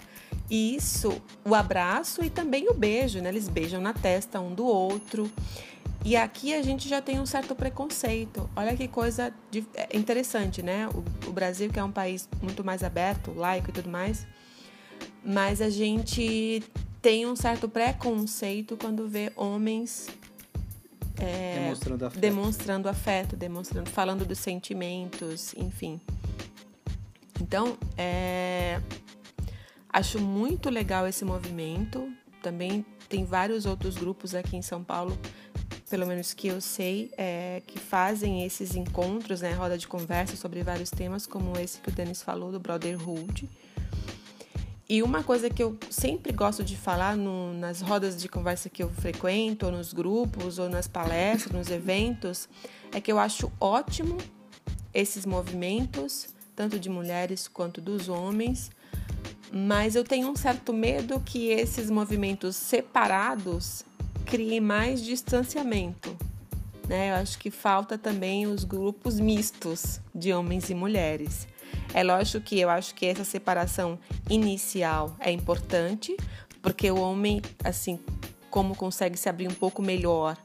e 0.49 0.75
isso, 0.75 1.21
o 1.43 1.55
abraço 1.55 2.23
e 2.23 2.29
também 2.29 2.69
o 2.69 2.73
beijo, 2.73 3.19
né? 3.19 3.29
Eles 3.29 3.49
beijam 3.49 3.81
na 3.81 3.93
testa 3.93 4.39
um 4.39 4.53
do 4.53 4.65
outro. 4.65 5.29
E 6.03 6.15
aqui 6.15 6.53
a 6.53 6.61
gente 6.61 6.87
já 6.87 7.01
tem 7.01 7.19
um 7.19 7.25
certo 7.25 7.55
preconceito. 7.55 8.47
Olha 8.55 8.75
que 8.77 8.87
coisa 8.87 9.33
de, 9.49 9.65
é 9.73 9.97
interessante, 9.97 10.61
né? 10.61 10.87
O, 10.89 11.29
o, 11.29 11.33
Brasil, 11.33 11.69
que 11.71 11.79
é 11.79 11.83
um 11.83 11.91
país 11.91 12.29
muito 12.41 12.63
mais 12.63 12.83
aberto, 12.83 13.33
laico 13.33 13.71
e 13.71 13.73
tudo 13.73 13.89
mais, 13.89 14.27
mas 15.23 15.61
a 15.61 15.69
gente 15.69 16.61
tem 17.01 17.25
um 17.25 17.35
certo 17.35 17.67
preconceito 17.67 18.77
quando 18.77 19.07
vê 19.07 19.31
homens 19.35 20.07
é, 21.19 21.59
demonstrando, 21.59 22.05
afeto. 22.05 22.21
demonstrando 22.21 22.89
afeto, 22.89 23.35
demonstrando, 23.35 23.89
falando 23.89 24.25
dos 24.25 24.37
sentimentos, 24.37 25.53
enfim. 25.57 25.99
Então, 27.41 27.77
é, 27.97 28.81
acho 29.89 30.19
muito 30.19 30.69
legal 30.69 31.07
esse 31.07 31.25
movimento. 31.25 32.11
Também 32.41 32.85
tem 33.09 33.25
vários 33.25 33.65
outros 33.65 33.95
grupos 33.95 34.33
aqui 34.33 34.55
em 34.55 34.61
São 34.61 34.83
Paulo, 34.83 35.17
pelo 35.89 36.05
menos 36.05 36.33
que 36.33 36.47
eu 36.47 36.59
sei, 36.59 37.11
é, 37.17 37.61
que 37.65 37.79
fazem 37.79 38.43
esses 38.43 38.75
encontros, 38.75 39.41
né, 39.41 39.51
roda 39.53 39.77
de 39.77 39.87
conversa 39.87 40.35
sobre 40.35 40.63
vários 40.63 40.89
temas, 40.89 41.25
como 41.25 41.57
esse 41.57 41.79
que 41.79 41.89
o 41.89 41.91
Denis 41.91 42.21
falou, 42.21 42.51
do 42.51 42.59
Brotherhood. 42.59 43.49
E 44.87 45.01
uma 45.01 45.23
coisa 45.23 45.49
que 45.49 45.63
eu 45.63 45.75
sempre 45.89 46.31
gosto 46.31 46.63
de 46.63 46.77
falar 46.77 47.17
no, 47.17 47.53
nas 47.55 47.81
rodas 47.81 48.21
de 48.21 48.29
conversa 48.29 48.69
que 48.69 48.83
eu 48.83 48.89
frequento, 48.89 49.65
ou 49.65 49.71
nos 49.71 49.91
grupos, 49.93 50.59
ou 50.59 50.69
nas 50.69 50.87
palestras, 50.87 51.51
nos 51.51 51.71
eventos, 51.71 52.47
é 52.93 53.01
que 53.01 53.11
eu 53.11 53.17
acho 53.17 53.51
ótimo 53.59 54.17
esses 54.93 55.25
movimentos 55.25 56.34
tanto 56.55 56.79
de 56.79 56.89
mulheres 56.89 57.47
quanto 57.47 57.81
dos 57.81 58.07
homens, 58.07 58.71
mas 59.51 59.95
eu 59.95 60.03
tenho 60.03 60.29
um 60.29 60.35
certo 60.35 60.73
medo 60.73 61.19
que 61.19 61.49
esses 61.49 61.89
movimentos 61.89 62.55
separados 62.55 63.83
criem 64.25 64.59
mais 64.59 65.03
distanciamento. 65.03 66.15
Né? 66.87 67.11
Eu 67.11 67.15
acho 67.15 67.37
que 67.37 67.51
falta 67.51 67.97
também 67.97 68.47
os 68.47 68.63
grupos 68.63 69.19
mistos 69.19 69.99
de 70.13 70.33
homens 70.33 70.69
e 70.69 70.75
mulheres. 70.75 71.47
É 71.93 72.03
lógico 72.03 72.43
que 72.43 72.59
eu 72.59 72.69
acho 72.69 72.93
que 72.95 73.05
essa 73.05 73.23
separação 73.23 73.99
inicial 74.29 75.15
é 75.19 75.31
importante, 75.31 76.15
porque 76.61 76.89
o 76.89 76.99
homem, 76.99 77.41
assim, 77.63 77.99
como 78.49 78.75
consegue 78.75 79.17
se 79.17 79.29
abrir 79.29 79.47
um 79.47 79.53
pouco 79.53 79.81
melhor 79.81 80.37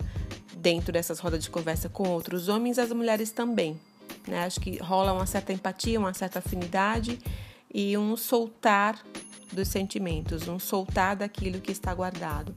dentro 0.57 0.93
dessas 0.93 1.19
rodas 1.19 1.43
de 1.43 1.51
conversa 1.51 1.89
com 1.89 2.09
outros 2.09 2.49
homens, 2.49 2.79
as 2.79 2.93
mulheres 2.93 3.31
também. 3.31 3.79
Né? 4.27 4.45
Acho 4.45 4.61
que 4.61 4.79
rola 4.79 5.13
uma 5.13 5.27
certa 5.27 5.53
empatia, 5.53 5.99
uma 5.99 6.15
certa 6.15 6.39
afinidade 6.39 7.19
e 7.73 7.97
um 7.97 8.17
soltar 8.17 8.99
dos 9.53 9.69
sentimentos, 9.69 10.49
um 10.49 10.59
soltar 10.59 11.17
daquilo 11.17 11.61
que 11.61 11.73
está 11.73 11.95
guardado. 11.95 12.55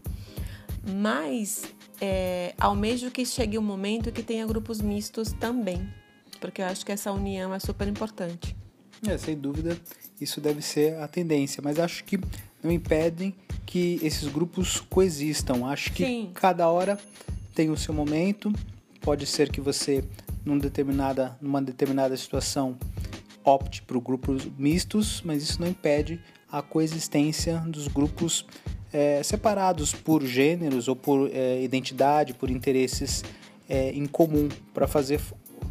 Mas 0.86 1.64
é, 2.02 2.54
almejo 2.60 3.10
que 3.10 3.26
chegue 3.26 3.58
um 3.58 3.62
momento 3.62 4.12
que 4.12 4.22
tenha 4.22 4.46
grupos 4.46 4.82
mistos 4.82 5.32
também, 5.34 5.88
porque 6.42 6.62
eu 6.62 6.66
acho 6.66 6.86
que 6.86 6.92
essa 6.92 7.12
união 7.12 7.54
é 7.54 7.60
super 7.60 7.88
importante. 7.88 8.56
É, 9.08 9.18
sem 9.18 9.38
dúvida, 9.38 9.78
isso 10.20 10.40
deve 10.40 10.62
ser 10.62 10.96
a 11.00 11.08
tendência, 11.08 11.62
mas 11.64 11.80
acho 11.80 12.04
que 12.04 12.20
não 12.62 12.72
impedem 12.72 13.36
que 13.66 14.00
esses 14.02 14.28
grupos 14.30 14.80
coexistam. 14.80 15.66
Acho 15.66 15.92
que 15.92 16.06
Sim. 16.06 16.32
cada 16.34 16.70
hora 16.70 16.98
tem 17.54 17.70
o 17.70 17.78
seu 17.78 17.94
momento. 17.94 18.52
Pode 19.02 19.26
ser 19.26 19.52
que 19.52 19.60
você 19.60 20.04
num 20.46 20.58
determinada, 20.58 21.38
numa 21.42 21.62
determinada 21.62 22.16
situação 22.18 22.78
opte 23.44 23.82
por 23.82 24.00
grupos 24.00 24.46
mistos, 24.58 25.22
mas 25.24 25.44
isso 25.44 25.60
não 25.62 25.68
impede 25.68 26.20
a 26.52 26.62
coexistência 26.62 27.58
dos 27.60 27.88
grupos 27.88 28.46
é, 28.92 29.22
separados 29.24 29.94
por 29.94 30.24
gêneros 30.24 30.88
ou 30.88 30.96
por 30.96 31.30
é, 31.34 31.62
identidade, 31.62 32.34
por 32.34 32.50
interesses 32.50 33.24
é, 33.68 33.92
em 33.92 34.06
comum, 34.06 34.48
para 34.74 34.88
fazer 34.88 35.20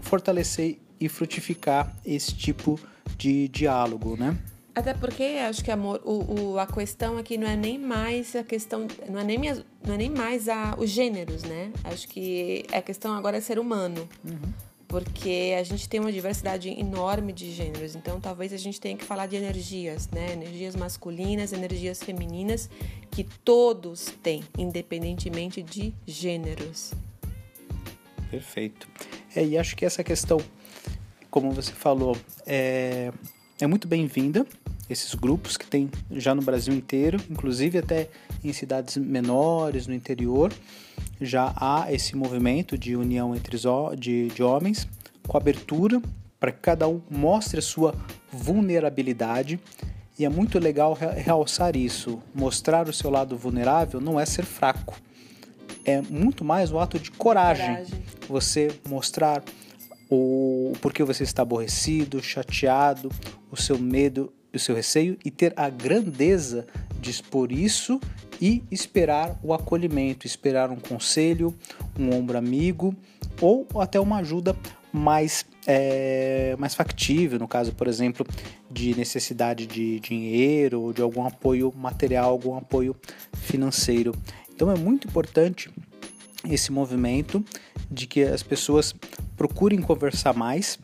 fortalecer 0.00 0.78
e 1.00 1.08
frutificar 1.08 1.96
esse 2.04 2.34
tipo 2.34 2.78
de 3.16 3.48
diálogo, 3.48 4.16
né? 4.16 4.36
Até 4.74 4.94
porque 4.94 5.22
acho 5.46 5.62
que 5.62 5.70
amor, 5.70 6.00
o, 6.02 6.52
o, 6.52 6.58
a 6.58 6.66
questão 6.66 7.18
aqui 7.18 7.36
não 7.36 7.46
é 7.46 7.56
nem 7.56 7.78
mais 7.78 8.34
a 8.34 8.42
questão, 8.42 8.86
não 9.08 9.20
é 9.20 9.24
nem, 9.24 9.36
minha, 9.36 9.62
não 9.86 9.94
é 9.94 9.98
nem 9.98 10.10
mais 10.10 10.48
a, 10.48 10.74
os 10.78 10.88
gêneros, 10.88 11.42
né? 11.42 11.70
Acho 11.84 12.08
que 12.08 12.64
a 12.72 12.80
questão 12.80 13.14
agora 13.14 13.36
é 13.36 13.40
ser 13.40 13.58
humano. 13.58 14.08
Uhum. 14.24 14.52
Porque 14.88 15.54
a 15.58 15.62
gente 15.62 15.88
tem 15.88 16.00
uma 16.00 16.12
diversidade 16.12 16.68
enorme 16.68 17.32
de 17.32 17.50
gêneros, 17.50 17.94
então 17.94 18.20
talvez 18.20 18.52
a 18.52 18.58
gente 18.58 18.78
tenha 18.78 18.96
que 18.96 19.04
falar 19.04 19.26
de 19.26 19.36
energias, 19.36 20.08
né? 20.10 20.32
Energias 20.32 20.74
masculinas, 20.74 21.52
energias 21.52 22.02
femininas, 22.02 22.68
que 23.10 23.24
todos 23.24 24.06
têm, 24.22 24.42
independentemente 24.56 25.62
de 25.62 25.94
gêneros. 26.06 26.92
Perfeito. 28.30 28.88
É, 29.36 29.44
e 29.44 29.58
acho 29.58 29.76
que 29.76 29.84
essa 29.84 30.02
questão, 30.02 30.38
como 31.30 31.50
você 31.52 31.72
falou, 31.72 32.16
é, 32.46 33.12
é 33.62 33.66
muito 33.68 33.86
bem-vinda 33.86 34.44
esses 34.90 35.14
grupos 35.14 35.56
que 35.56 35.64
tem 35.64 35.88
já 36.10 36.34
no 36.34 36.42
Brasil 36.42 36.74
inteiro, 36.74 37.16
inclusive 37.30 37.78
até 37.78 38.08
em 38.42 38.52
cidades 38.52 38.96
menores, 38.96 39.86
no 39.86 39.94
interior, 39.94 40.52
já 41.20 41.54
há 41.54 41.86
esse 41.92 42.16
movimento 42.16 42.76
de 42.76 42.96
união 42.96 43.36
entre 43.36 43.56
de, 43.96 44.26
de 44.30 44.42
homens, 44.42 44.88
com 45.28 45.36
abertura 45.36 46.02
para 46.40 46.50
que 46.50 46.58
cada 46.58 46.88
um 46.88 47.00
mostre 47.08 47.60
a 47.60 47.62
sua 47.62 47.94
vulnerabilidade. 48.32 49.60
E 50.18 50.24
é 50.24 50.28
muito 50.28 50.58
legal 50.58 50.98
realçar 51.16 51.76
isso. 51.76 52.20
Mostrar 52.34 52.88
o 52.88 52.92
seu 52.92 53.10
lado 53.10 53.36
vulnerável 53.36 54.00
não 54.00 54.18
é 54.18 54.26
ser 54.26 54.44
fraco, 54.44 55.00
é 55.84 56.02
muito 56.02 56.44
mais 56.44 56.72
um 56.72 56.80
ato 56.80 56.98
de 56.98 57.12
coragem. 57.12 57.76
coragem. 57.76 58.02
Você 58.28 58.72
mostrar 58.88 59.40
o 60.10 60.72
porquê 60.82 61.04
você 61.04 61.22
está 61.22 61.42
aborrecido, 61.42 62.20
chateado, 62.20 63.08
o 63.52 63.56
seu 63.56 63.78
medo 63.78 64.32
o 64.54 64.58
seu 64.58 64.74
receio 64.74 65.16
e 65.24 65.30
ter 65.30 65.52
a 65.56 65.68
grandeza 65.70 66.66
de 67.00 67.10
expor 67.10 67.50
isso 67.50 68.00
e 68.40 68.62
esperar 68.70 69.38
o 69.42 69.54
acolhimento, 69.54 70.26
esperar 70.26 70.70
um 70.70 70.76
conselho, 70.76 71.54
um 71.98 72.14
ombro 72.14 72.36
amigo 72.36 72.94
ou 73.40 73.66
até 73.80 73.98
uma 73.98 74.18
ajuda 74.18 74.56
mais, 74.92 75.46
é, 75.66 76.54
mais 76.58 76.74
factível, 76.74 77.38
no 77.38 77.48
caso, 77.48 77.72
por 77.72 77.88
exemplo, 77.88 78.26
de 78.70 78.94
necessidade 78.94 79.66
de 79.66 79.98
dinheiro 80.00 80.82
ou 80.82 80.92
de 80.92 81.00
algum 81.00 81.26
apoio 81.26 81.72
material, 81.74 82.30
algum 82.30 82.56
apoio 82.56 82.94
financeiro. 83.32 84.14
Então 84.54 84.70
é 84.70 84.76
muito 84.76 85.08
importante 85.08 85.70
esse 86.48 86.70
movimento 86.70 87.42
de 87.90 88.06
que 88.06 88.22
as 88.22 88.42
pessoas 88.42 88.94
procurem 89.36 89.80
conversar 89.80 90.34
mais, 90.34 90.78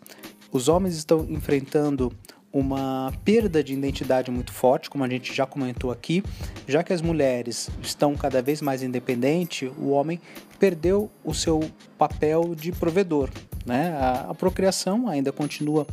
os 0.51 0.69
homens 0.69 0.97
estão 0.97 1.27
enfrentando 1.29 2.13
uma 2.59 3.13
perda 3.25 3.63
de 3.63 3.73
identidade 3.73 4.31
muito 4.31 4.53
forte, 4.53 4.91
como 4.91 5.05
a 5.05 5.09
gente 5.09 5.35
já 5.35 5.47
comentou 5.47 5.91
aqui, 5.91 6.23
já 6.67 6.83
que 6.83 6.93
as 6.93 7.01
mulheres 7.01 7.71
estão 7.83 8.15
cada 8.15 8.43
vez 8.43 8.61
mais 8.61 8.83
independentes, 8.83 9.71
o 9.79 9.91
homem 9.91 10.21
perdeu 10.59 11.11
o 11.25 11.33
seu 11.35 11.71
papel 11.97 12.55
de 12.55 12.73
provedor. 12.73 13.31
Né? 13.65 13.97
A, 13.99 14.31
a 14.31 14.35
procriação 14.35 15.09
ainda 15.09 15.31
continua 15.31 15.87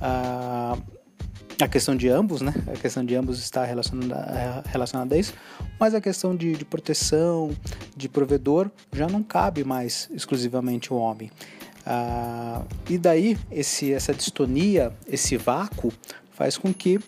a, 0.00 0.76
a 1.60 1.68
questão 1.68 1.94
de 1.94 2.08
ambos, 2.08 2.40
né? 2.40 2.52
A 2.66 2.76
questão 2.78 3.04
de 3.04 3.14
ambos 3.14 3.38
está 3.38 3.64
relacionada, 3.64 4.62
relacionada 4.66 5.14
a 5.14 5.18
isso, 5.18 5.34
mas 5.78 5.94
a 5.94 6.00
questão 6.00 6.34
de, 6.36 6.52
de 6.52 6.64
proteção, 6.64 7.50
de 7.96 8.08
provedor, 8.08 8.70
já 8.92 9.06
não 9.06 9.22
cabe 9.22 9.64
mais 9.64 10.08
exclusivamente 10.12 10.92
o 10.92 10.96
homem. 10.96 11.30
Ah, 11.86 12.62
e 12.88 12.96
daí 12.96 13.36
esse, 13.50 13.92
essa 13.92 14.14
distonia, 14.14 14.92
esse 15.06 15.36
vácuo, 15.36 15.92
faz 16.32 16.56
com 16.56 16.72
que 16.72 16.98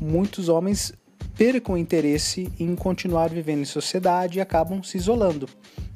muitos 0.00 0.48
homens 0.48 0.92
percam 1.36 1.76
interesse 1.76 2.50
em 2.58 2.74
continuar 2.74 3.28
vivendo 3.28 3.60
em 3.60 3.66
sociedade 3.66 4.38
e 4.38 4.40
acabam 4.40 4.82
se 4.82 4.96
isolando. 4.96 5.48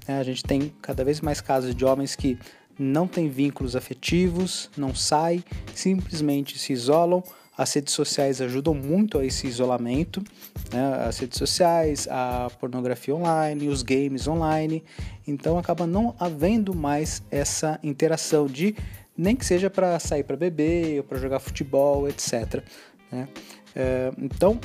É, 0.07 0.15
a 0.15 0.23
gente 0.23 0.43
tem 0.43 0.73
cada 0.83 1.05
vez 1.05 1.21
mais 1.21 1.41
casos 1.41 1.75
de 1.75 1.85
homens 1.85 2.15
que 2.15 2.39
não 2.79 3.07
têm 3.07 3.29
vínculos 3.29 3.77
afetivos, 3.77 4.71
não 4.77 4.95
saem, 4.95 5.45
simplesmente 5.75 6.59
se 6.59 6.73
isolam. 6.73 7.23
As 7.61 7.75
redes 7.75 7.93
sociais 7.93 8.40
ajudam 8.40 8.73
muito 8.73 9.19
a 9.19 9.25
esse 9.26 9.47
isolamento, 9.47 10.25
né? 10.73 11.05
as 11.07 11.19
redes 11.19 11.37
sociais, 11.37 12.09
a 12.11 12.50
pornografia 12.59 13.14
online, 13.14 13.69
os 13.69 13.83
games 13.83 14.26
online. 14.26 14.83
Então 15.29 15.59
acaba 15.59 15.87
não 15.87 16.14
havendo 16.19 16.75
mais 16.75 17.23
essa 17.31 17.79
interação 17.83 18.47
de 18.47 18.75
nem 19.14 19.37
que 19.37 19.45
seja 19.45 19.69
para 19.69 19.99
sair 19.99 20.25
para 20.25 20.38
beber 20.38 21.00
ou 21.00 21.05
para 21.05 21.19
jogar 21.19 21.38
futebol, 21.38 22.09
etc. 22.09 22.64
Né? 23.12 23.29
É, 23.76 24.11
então 24.17 24.59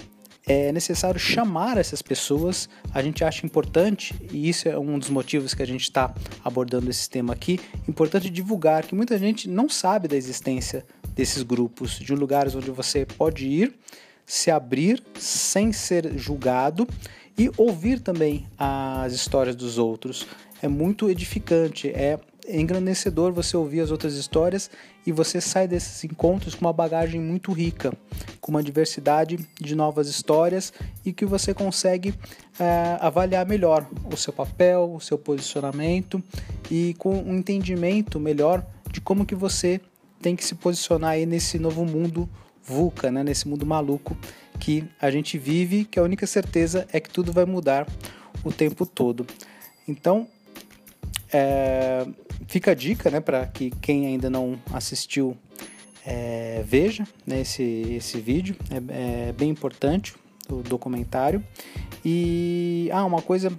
é 0.47 0.71
necessário 0.71 1.19
chamar 1.19 1.77
essas 1.77 2.01
pessoas. 2.01 2.69
A 2.93 3.01
gente 3.01 3.23
acha 3.23 3.45
importante, 3.45 4.13
e 4.31 4.47
isso 4.49 4.67
é 4.69 4.77
um 4.77 4.99
dos 4.99 5.09
motivos 5.09 5.53
que 5.53 5.63
a 5.63 5.67
gente 5.67 5.83
está 5.83 6.13
abordando 6.43 6.89
esse 6.89 7.09
tema 7.09 7.33
aqui, 7.33 7.59
importante 7.87 8.29
divulgar 8.29 8.85
que 8.85 8.95
muita 8.95 9.17
gente 9.17 9.49
não 9.49 9.67
sabe 9.67 10.07
da 10.07 10.15
existência 10.15 10.85
desses 11.15 11.43
grupos, 11.43 11.97
de 11.97 12.13
lugares 12.13 12.55
onde 12.55 12.69
você 12.69 13.05
pode 13.05 13.47
ir, 13.47 13.73
se 14.25 14.51
abrir 14.51 15.01
sem 15.19 15.71
ser 15.71 16.17
julgado 16.17 16.87
e 17.37 17.49
ouvir 17.57 17.99
também 17.99 18.47
as 18.57 19.13
histórias 19.13 19.55
dos 19.55 19.77
outros. 19.77 20.27
É 20.61 20.67
muito 20.67 21.09
edificante, 21.09 21.89
é 21.89 22.19
engrandecedor 22.47 23.33
você 23.33 23.57
ouvir 23.57 23.81
as 23.81 23.91
outras 23.91 24.15
histórias 24.15 24.69
e 25.05 25.11
você 25.11 25.39
sai 25.39 25.67
desses 25.67 26.03
encontros 26.03 26.55
com 26.55 26.65
uma 26.65 26.73
bagagem 26.73 27.21
muito 27.21 27.51
rica, 27.51 27.93
com 28.41 28.51
uma 28.51 28.63
diversidade 28.63 29.37
de 29.59 29.75
novas 29.75 30.07
histórias 30.07 30.73
e 31.05 31.13
que 31.13 31.25
você 31.25 31.53
consegue 31.53 32.13
é, 32.59 32.97
avaliar 32.99 33.45
melhor 33.45 33.87
o 34.11 34.17
seu 34.17 34.33
papel, 34.33 34.93
o 34.93 34.99
seu 34.99 35.17
posicionamento 35.17 36.23
e 36.71 36.95
com 36.97 37.15
um 37.15 37.35
entendimento 37.35 38.19
melhor 38.19 38.65
de 38.91 38.99
como 38.99 39.25
que 39.25 39.35
você 39.35 39.79
tem 40.21 40.35
que 40.35 40.43
se 40.43 40.55
posicionar 40.55 41.11
aí 41.11 41.25
nesse 41.25 41.59
novo 41.59 41.85
mundo 41.85 42.27
VUCA, 42.63 43.11
né, 43.11 43.23
nesse 43.23 43.47
mundo 43.47 43.65
maluco 43.65 44.17
que 44.59 44.83
a 44.99 45.11
gente 45.11 45.37
vive, 45.37 45.85
que 45.85 45.99
a 45.99 46.03
única 46.03 46.25
certeza 46.25 46.87
é 46.91 46.99
que 46.99 47.09
tudo 47.09 47.31
vai 47.31 47.45
mudar 47.45 47.87
o 48.43 48.51
tempo 48.51 48.85
todo. 48.85 49.27
Então, 49.87 50.27
é, 51.35 52.07
fica 52.47 52.71
a 52.71 52.73
dica 52.73 53.09
né, 53.09 53.19
para 53.19 53.45
que 53.45 53.69
quem 53.81 54.07
ainda 54.07 54.29
não 54.29 54.57
assistiu 54.73 55.35
é, 56.05 56.63
veja 56.65 57.05
né, 57.27 57.41
esse, 57.41 57.63
esse 57.63 58.19
vídeo, 58.21 58.55
é, 58.71 59.29
é, 59.29 59.31
bem 59.33 59.49
importante 59.49 60.15
o 60.49 60.61
documentário. 60.61 61.43
E 62.05 62.89
ah, 62.93 63.03
uma 63.03 63.21
coisa 63.21 63.51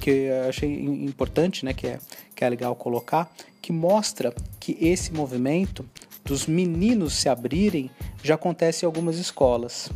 que 0.00 0.10
eu 0.10 0.48
achei 0.48 0.84
importante, 0.84 1.64
né, 1.64 1.72
que, 1.72 1.86
é, 1.86 1.98
que 2.34 2.44
é 2.44 2.48
legal 2.48 2.76
colocar, 2.76 3.32
que 3.62 3.72
mostra 3.72 4.34
que 4.58 4.76
esse 4.80 5.12
movimento 5.12 5.88
dos 6.24 6.46
meninos 6.46 7.14
se 7.14 7.28
abrirem 7.28 7.90
já 8.22 8.34
acontece 8.34 8.84
em 8.84 8.86
algumas 8.86 9.16
escolas. 9.16 9.90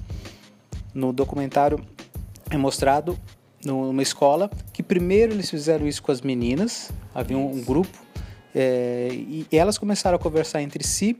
No 0.94 1.12
documentário 1.12 1.84
é 2.48 2.56
mostrado 2.56 3.18
numa 3.64 4.02
escola 4.02 4.50
que 4.72 4.82
primeiro 4.82 5.32
eles 5.32 5.48
fizeram 5.48 5.86
isso 5.86 6.02
com 6.02 6.12
as 6.12 6.20
meninas, 6.20 6.90
havia 7.14 7.38
um, 7.38 7.50
um 7.50 7.62
grupo 7.62 8.04
é, 8.54 9.08
e 9.12 9.46
elas 9.50 9.76
começaram 9.78 10.16
a 10.16 10.18
conversar 10.18 10.62
entre 10.62 10.84
si 10.84 11.16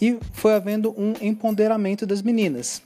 e 0.00 0.18
foi 0.32 0.54
havendo 0.54 0.94
um 0.96 1.12
empoderamento 1.20 2.06
das 2.06 2.22
meninas. 2.22 2.82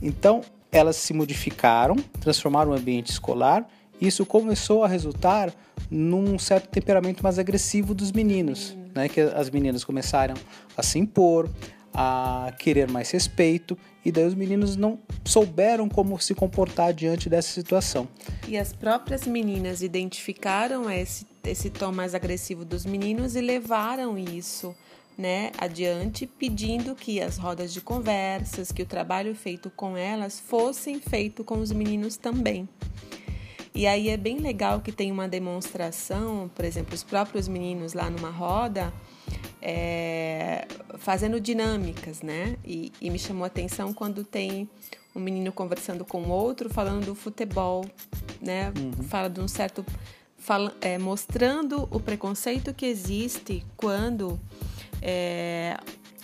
Então 0.00 0.40
elas 0.72 0.96
se 0.96 1.12
modificaram, 1.12 1.96
transformaram 2.20 2.70
o 2.70 2.74
ambiente 2.74 3.10
escolar. 3.10 3.66
E 4.00 4.06
isso 4.06 4.26
começou 4.26 4.84
a 4.84 4.88
resultar 4.88 5.52
num 5.90 6.38
certo 6.38 6.68
temperamento 6.68 7.22
mais 7.22 7.38
agressivo 7.38 7.94
dos 7.94 8.12
meninos, 8.12 8.76
né? 8.94 9.08
Que 9.08 9.20
as 9.20 9.48
meninas 9.48 9.84
começaram 9.84 10.34
a 10.76 10.82
se 10.82 10.98
impor, 10.98 11.48
a 11.94 12.52
querer 12.58 12.90
mais 12.90 13.10
respeito 13.10 13.76
e 14.06 14.12
daí 14.12 14.24
os 14.24 14.34
meninos 14.34 14.76
não 14.76 15.00
souberam 15.24 15.88
como 15.88 16.16
se 16.20 16.32
comportar 16.32 16.94
diante 16.94 17.28
dessa 17.28 17.48
situação. 17.48 18.06
E 18.46 18.56
as 18.56 18.72
próprias 18.72 19.26
meninas 19.26 19.82
identificaram 19.82 20.88
esse, 20.88 21.26
esse 21.42 21.70
tom 21.70 21.90
mais 21.90 22.14
agressivo 22.14 22.64
dos 22.64 22.86
meninos 22.86 23.34
e 23.34 23.40
levaram 23.40 24.16
isso 24.16 24.76
né, 25.18 25.50
adiante, 25.58 26.24
pedindo 26.24 26.94
que 26.94 27.20
as 27.20 27.36
rodas 27.36 27.72
de 27.72 27.80
conversas, 27.80 28.70
que 28.70 28.82
o 28.82 28.86
trabalho 28.86 29.34
feito 29.34 29.70
com 29.70 29.96
elas 29.96 30.38
fossem 30.38 31.00
feito 31.00 31.42
com 31.42 31.58
os 31.58 31.72
meninos 31.72 32.16
também. 32.16 32.68
E 33.74 33.88
aí 33.88 34.08
é 34.08 34.16
bem 34.16 34.38
legal 34.38 34.80
que 34.82 34.92
tem 34.92 35.10
uma 35.10 35.26
demonstração, 35.26 36.48
por 36.54 36.64
exemplo, 36.64 36.94
os 36.94 37.02
próprios 37.02 37.48
meninos 37.48 37.92
lá 37.92 38.08
numa 38.08 38.30
roda 38.30 38.92
é, 39.60 40.66
fazendo 40.98 41.40
dinâmicas, 41.40 42.22
né? 42.22 42.56
E, 42.64 42.92
e, 43.00 43.10
me 43.10 43.18
chamou 43.18 43.44
a 43.44 43.46
atenção 43.46 43.92
quando 43.92 44.24
tem 44.24 44.68
um 45.14 45.20
menino 45.20 45.50
conversando 45.52 46.04
com 46.04 46.28
outro, 46.28 46.68
falando 46.68 47.06
do 47.06 47.14
futebol, 47.14 47.84
né? 48.40 48.72
Uhum. 48.76 49.02
Fala 49.04 49.28
de 49.28 49.40
um 49.40 49.48
certo. 49.48 49.84
Fala, 50.38 50.72
é, 50.80 50.96
mostrando 50.98 51.88
o 51.90 51.98
preconceito 51.98 52.72
que 52.72 52.86
existe 52.86 53.66
quando 53.76 54.38
é, 55.02 55.76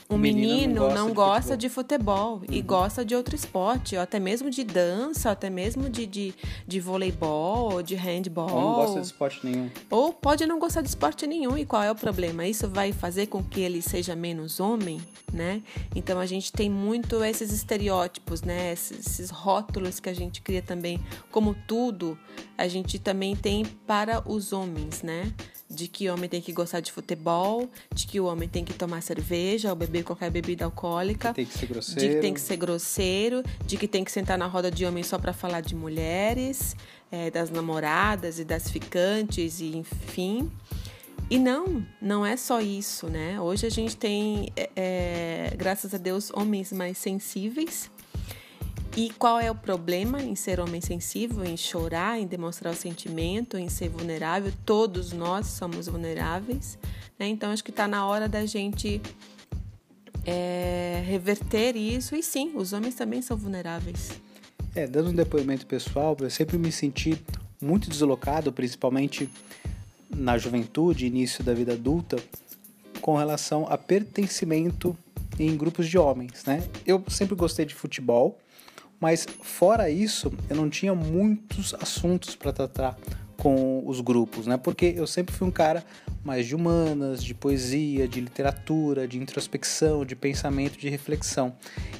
o 0.08 0.16
menino, 0.16 0.82
menino 0.82 0.94
não 0.94 1.12
gosta, 1.12 1.56
de 1.56 1.68
futebol, 1.68 2.40
de 2.40 2.48
futebol 2.48 2.48
uhum. 2.48 2.58
e 2.58 2.62
gosta 2.62 3.04
de 3.04 3.14
outro 3.14 3.34
esporte, 3.34 3.96
ou 3.96 4.02
até 4.02 4.18
mesmo 4.18 4.50
de 4.50 4.64
dança, 4.64 5.28
ou 5.28 5.32
até 5.32 5.48
mesmo 5.48 5.88
de, 5.88 6.06
de, 6.06 6.34
de 6.66 6.80
voleibol, 6.80 7.82
de 7.82 7.94
handball. 7.94 8.50
Ou 8.50 8.60
não 8.60 8.74
gosta 8.74 9.00
de 9.00 9.06
esporte 9.06 9.40
nenhum. 9.44 9.70
Ou 9.90 10.12
pode 10.12 10.46
não 10.46 10.58
gostar 10.58 10.82
de 10.82 10.88
esporte 10.88 11.26
nenhum. 11.26 11.56
E 11.56 11.64
qual 11.64 11.82
é 11.82 11.90
o 11.90 11.94
problema? 11.94 12.46
Isso 12.46 12.68
vai 12.68 12.92
fazer 12.92 13.26
com 13.26 13.42
que 13.42 13.60
ele 13.60 13.82
seja 13.82 14.14
menos 14.14 14.60
homem, 14.60 15.00
né? 15.32 15.62
Então 15.94 16.18
a 16.18 16.26
gente 16.26 16.52
tem 16.52 16.70
muito 16.70 17.22
esses 17.24 17.52
estereótipos, 17.52 18.42
né? 18.42 18.72
Esses, 18.72 19.06
esses 19.06 19.30
rótulos 19.30 20.00
que 20.00 20.08
a 20.08 20.14
gente 20.14 20.42
cria 20.42 20.62
também. 20.62 21.00
Como 21.30 21.54
tudo, 21.66 22.18
a 22.56 22.68
gente 22.68 22.98
também 22.98 23.34
tem 23.34 23.64
para 23.64 24.22
os 24.28 24.52
homens, 24.52 25.02
né? 25.02 25.32
de 25.72 25.88
que 25.88 26.08
o 26.08 26.12
homem 26.12 26.28
tem 26.28 26.40
que 26.40 26.52
gostar 26.52 26.80
de 26.80 26.92
futebol, 26.92 27.68
de 27.94 28.06
que 28.06 28.20
o 28.20 28.26
homem 28.26 28.48
tem 28.48 28.64
que 28.64 28.74
tomar 28.74 29.00
cerveja 29.00 29.70
ou 29.70 29.76
beber 29.76 30.01
qualquer 30.02 30.30
bebida 30.30 30.64
alcoólica, 30.64 31.32
tem 31.32 31.46
que 31.46 31.58
ser 31.58 31.66
grosseiro. 31.66 32.00
de 32.00 32.14
que 32.14 32.20
tem 32.20 32.34
que 32.34 32.40
ser 32.40 32.56
grosseiro, 32.56 33.42
de 33.66 33.76
que 33.76 33.88
tem 33.88 34.04
que 34.04 34.12
sentar 34.12 34.38
na 34.38 34.46
roda 34.46 34.70
de 34.70 34.84
homem 34.84 35.02
só 35.02 35.18
para 35.18 35.32
falar 35.32 35.60
de 35.60 35.74
mulheres, 35.74 36.76
é, 37.10 37.30
das 37.30 37.50
namoradas 37.50 38.38
e 38.38 38.44
das 38.44 38.70
ficantes 38.70 39.60
e 39.60 39.76
enfim. 39.76 40.50
E 41.30 41.38
não, 41.38 41.86
não 42.00 42.26
é 42.26 42.36
só 42.36 42.60
isso, 42.60 43.06
né? 43.06 43.40
Hoje 43.40 43.66
a 43.66 43.70
gente 43.70 43.96
tem, 43.96 44.52
é, 44.56 44.70
é 44.76 45.54
graças 45.56 45.94
a 45.94 45.98
Deus, 45.98 46.30
homens 46.34 46.72
mais 46.72 46.98
sensíveis 46.98 47.90
e 48.94 49.10
qual 49.18 49.40
é 49.40 49.50
o 49.50 49.54
problema 49.54 50.20
em 50.20 50.34
ser 50.34 50.60
homem 50.60 50.80
sensível, 50.80 51.42
em 51.44 51.56
chorar, 51.56 52.18
em 52.18 52.26
demonstrar 52.26 52.74
o 52.74 52.76
sentimento, 52.76 53.56
em 53.56 53.68
ser 53.70 53.88
vulnerável? 53.88 54.52
Todos 54.66 55.12
nós 55.12 55.46
somos 55.46 55.86
vulneráveis. 55.86 56.78
Né? 57.18 57.28
Então, 57.28 57.50
acho 57.50 57.64
que 57.64 57.70
está 57.70 57.88
na 57.88 58.06
hora 58.06 58.28
da 58.28 58.44
gente 58.44 59.00
é, 60.24 61.02
reverter 61.06 61.76
isso. 61.76 62.14
E 62.14 62.22
sim, 62.22 62.52
os 62.54 62.72
homens 62.72 62.94
também 62.94 63.22
são 63.22 63.36
vulneráveis. 63.36 64.12
É, 64.74 64.86
dando 64.86 65.10
um 65.10 65.14
depoimento 65.14 65.66
pessoal, 65.66 66.16
eu 66.20 66.30
sempre 66.30 66.56
me 66.56 66.72
senti 66.72 67.20
muito 67.60 67.90
deslocado, 67.90 68.52
principalmente 68.52 69.28
na 70.14 70.36
juventude, 70.38 71.06
início 71.06 71.44
da 71.44 71.54
vida 71.54 71.72
adulta, 71.72 72.16
com 73.00 73.16
relação 73.16 73.66
a 73.68 73.76
pertencimento 73.76 74.96
em 75.38 75.56
grupos 75.56 75.88
de 75.88 75.98
homens, 75.98 76.44
né? 76.44 76.62
Eu 76.86 77.02
sempre 77.08 77.34
gostei 77.34 77.64
de 77.64 77.74
futebol, 77.74 78.38
mas 79.00 79.26
fora 79.42 79.90
isso, 79.90 80.32
eu 80.48 80.56
não 80.56 80.70
tinha 80.70 80.94
muitos 80.94 81.74
assuntos 81.74 82.34
para 82.34 82.52
tratar 82.52 82.96
com 83.36 83.82
os 83.86 84.00
grupos, 84.00 84.46
né? 84.46 84.56
Porque 84.56 84.94
eu 84.96 85.06
sempre 85.06 85.34
fui 85.34 85.48
um 85.48 85.50
cara 85.50 85.84
mais 86.24 86.46
de 86.46 86.54
humanas, 86.54 87.22
de 87.22 87.34
poesia, 87.34 88.06
de 88.06 88.20
literatura, 88.20 89.08
de 89.08 89.18
introspecção, 89.18 90.04
de 90.04 90.14
pensamento, 90.14 90.78
de 90.78 90.88
reflexão. 90.88 91.54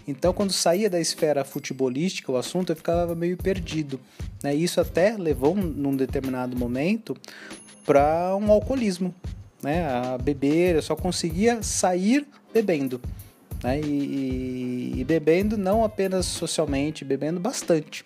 Então, 0.06 0.32
quando 0.32 0.52
saía 0.52 0.88
da 0.88 1.00
esfera 1.00 1.44
futebolística 1.44 2.30
o 2.30 2.36
assunto, 2.36 2.70
eu 2.70 2.76
ficava 2.76 3.14
meio 3.14 3.36
perdido. 3.36 3.98
Né? 4.42 4.54
Isso 4.54 4.80
até 4.80 5.16
levou, 5.16 5.54
num 5.56 5.96
determinado 5.96 6.56
momento, 6.56 7.16
para 7.84 8.36
um 8.36 8.52
alcoolismo, 8.52 9.14
né? 9.62 9.86
A 9.86 10.18
beber, 10.18 10.76
eu 10.76 10.82
só 10.82 10.94
conseguia 10.94 11.62
sair 11.62 12.26
bebendo. 12.52 13.00
Né? 13.62 13.80
E, 13.80 13.86
e, 13.86 15.00
e 15.00 15.04
bebendo 15.04 15.56
não 15.56 15.84
apenas 15.84 16.26
socialmente, 16.26 17.04
bebendo 17.04 17.40
bastante. 17.40 18.04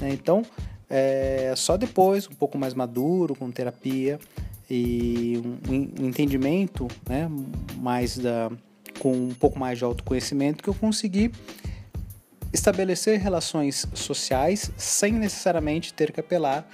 Né? 0.00 0.10
Então, 0.10 0.42
é, 0.88 1.52
só 1.56 1.76
depois, 1.76 2.28
um 2.28 2.34
pouco 2.34 2.58
mais 2.58 2.74
maduro, 2.74 3.34
com 3.34 3.50
terapia, 3.50 4.18
e 4.68 5.40
um, 5.68 6.06
entendimento, 6.06 6.88
né, 7.08 7.30
mais 7.76 8.18
da, 8.18 8.50
com 8.98 9.12
um 9.12 9.34
pouco 9.34 9.58
mais 9.58 9.78
de 9.78 9.84
autoconhecimento, 9.84 10.62
que 10.62 10.68
eu 10.68 10.74
consegui 10.74 11.30
estabelecer 12.52 13.18
relações 13.18 13.86
sociais 13.94 14.70
sem 14.76 15.12
necessariamente 15.12 15.92
ter 15.92 16.12
que 16.12 16.20
apelar 16.20 16.68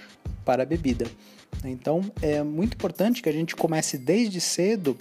para 0.45 0.63
a 0.63 0.67
bebida. 0.67 1.07
Então 1.65 2.01
é 2.23 2.43
muito 2.43 2.75
importante 2.75 3.23
que 3.23 3.29
a 3.29 3.33
gente 3.33 3.57
comece 3.57 3.99
desde 3.99 4.41
cedo 4.41 4.97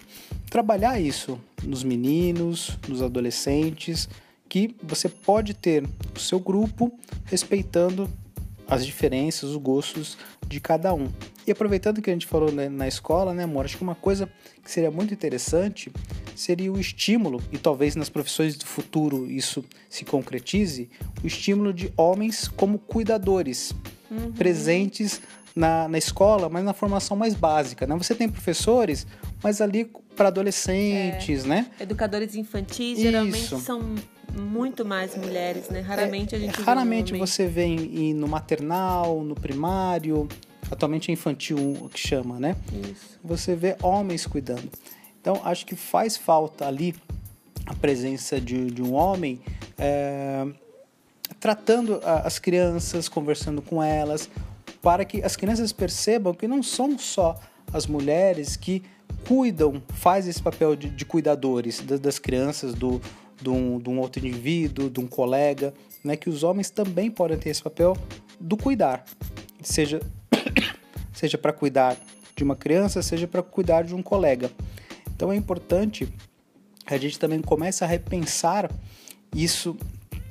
trabalhar 0.49 0.99
isso 0.99 1.39
nos 1.63 1.83
meninos, 1.83 2.77
nos 2.87 3.01
adolescentes, 3.01 4.09
que 4.47 4.75
você 4.81 5.07
pode 5.07 5.53
ter 5.53 5.83
o 6.15 6.19
seu 6.19 6.39
grupo 6.39 6.91
respeitando 7.25 8.09
as 8.67 8.85
diferenças, 8.85 9.51
os 9.51 9.57
gostos 9.57 10.17
de 10.49 10.59
cada 10.59 10.93
um. 10.93 11.07
E 11.45 11.51
aproveitando 11.51 12.01
que 12.01 12.09
a 12.09 12.13
gente 12.13 12.25
falou 12.25 12.51
né, 12.51 12.67
na 12.67 12.87
escola, 12.87 13.33
né, 13.33 13.43
amor? 13.43 13.65
Acho 13.65 13.77
que 13.77 13.83
uma 13.83 13.95
coisa 13.95 14.27
que 14.63 14.69
seria 14.69 14.89
muito 14.89 15.13
interessante 15.13 15.91
seria 16.35 16.71
o 16.71 16.79
estímulo, 16.79 17.41
e 17.51 17.57
talvez 17.57 17.95
nas 17.95 18.09
profissões 18.09 18.57
do 18.57 18.65
futuro 18.65 19.29
isso 19.29 19.63
se 19.89 20.03
concretize, 20.03 20.89
o 21.23 21.27
estímulo 21.27 21.73
de 21.73 21.93
homens 21.95 22.47
como 22.47 22.79
cuidadores, 22.79 23.73
uhum. 24.09 24.31
presentes 24.31 25.21
na, 25.55 25.87
na 25.87 25.97
escola, 25.97 26.49
mas 26.49 26.63
na 26.63 26.73
formação 26.73 27.15
mais 27.15 27.35
básica. 27.35 27.85
Né? 27.85 27.95
Você 27.97 28.15
tem 28.15 28.27
professores, 28.29 29.05
mas 29.43 29.61
ali 29.61 29.91
para 30.15 30.29
adolescentes, 30.29 31.45
é. 31.45 31.47
né? 31.47 31.67
Educadores 31.79 32.35
infantis 32.35 32.99
geralmente 32.99 33.43
isso. 33.43 33.59
são 33.59 33.95
muito 34.31 34.85
mais 34.85 35.15
mulheres, 35.15 35.69
né? 35.69 35.81
Raramente 35.81 36.35
é, 36.35 36.37
a 36.37 36.41
gente 36.41 36.61
Raramente 36.61 37.11
vê 37.11 37.17
um 37.17 37.25
você 37.25 37.47
vê 37.47 37.63
em, 37.63 38.13
no 38.13 38.27
maternal, 38.27 39.21
no 39.23 39.35
primário, 39.35 40.27
atualmente 40.69 41.09
é 41.09 41.13
infantil 41.13 41.89
que 41.93 41.99
chama, 41.99 42.39
né? 42.39 42.55
Isso. 42.71 43.19
Você 43.23 43.55
vê 43.55 43.75
homens 43.81 44.25
cuidando. 44.25 44.69
Então 45.21 45.41
acho 45.43 45.65
que 45.65 45.75
faz 45.75 46.17
falta 46.17 46.67
ali 46.67 46.95
a 47.65 47.73
presença 47.73 48.39
de, 48.39 48.71
de 48.71 48.81
um 48.81 48.93
homem 48.93 49.41
é, 49.77 50.47
tratando 51.39 51.99
as 52.03 52.39
crianças, 52.39 53.07
conversando 53.07 53.61
com 53.61 53.81
elas, 53.81 54.29
para 54.81 55.05
que 55.05 55.21
as 55.23 55.35
crianças 55.35 55.71
percebam 55.71 56.33
que 56.33 56.47
não 56.47 56.63
são 56.63 56.97
só 56.97 57.39
as 57.71 57.85
mulheres 57.85 58.55
que 58.55 58.83
cuidam, 59.27 59.81
faz 59.89 60.27
esse 60.27 60.41
papel 60.41 60.75
de, 60.75 60.89
de 60.89 61.05
cuidadores 61.05 61.81
das, 61.81 61.99
das 61.99 62.19
crianças, 62.19 62.73
do, 62.73 63.01
de 63.41 63.49
um, 63.49 63.79
de 63.79 63.89
um 63.89 63.99
outro 63.99 64.25
indivíduo, 64.25 64.89
de 64.89 64.99
um 64.99 65.07
colega, 65.07 65.73
né, 66.03 66.15
que 66.15 66.29
os 66.29 66.43
homens 66.43 66.69
também 66.69 67.09
podem 67.11 67.37
ter 67.37 67.49
esse 67.49 67.61
papel 67.61 67.95
do 68.39 68.55
cuidar, 68.57 69.03
seja 69.61 69.99
seja 71.13 71.37
para 71.37 71.51
cuidar 71.51 71.97
de 72.35 72.43
uma 72.43 72.55
criança, 72.55 73.01
seja 73.01 73.27
para 73.27 73.43
cuidar 73.43 73.83
de 73.83 73.93
um 73.93 74.01
colega. 74.01 74.49
Então 75.13 75.31
é 75.31 75.35
importante 75.35 76.07
a 76.85 76.97
gente 76.97 77.19
também 77.19 77.41
comece 77.41 77.83
a 77.83 77.87
repensar 77.87 78.69
isso 79.35 79.77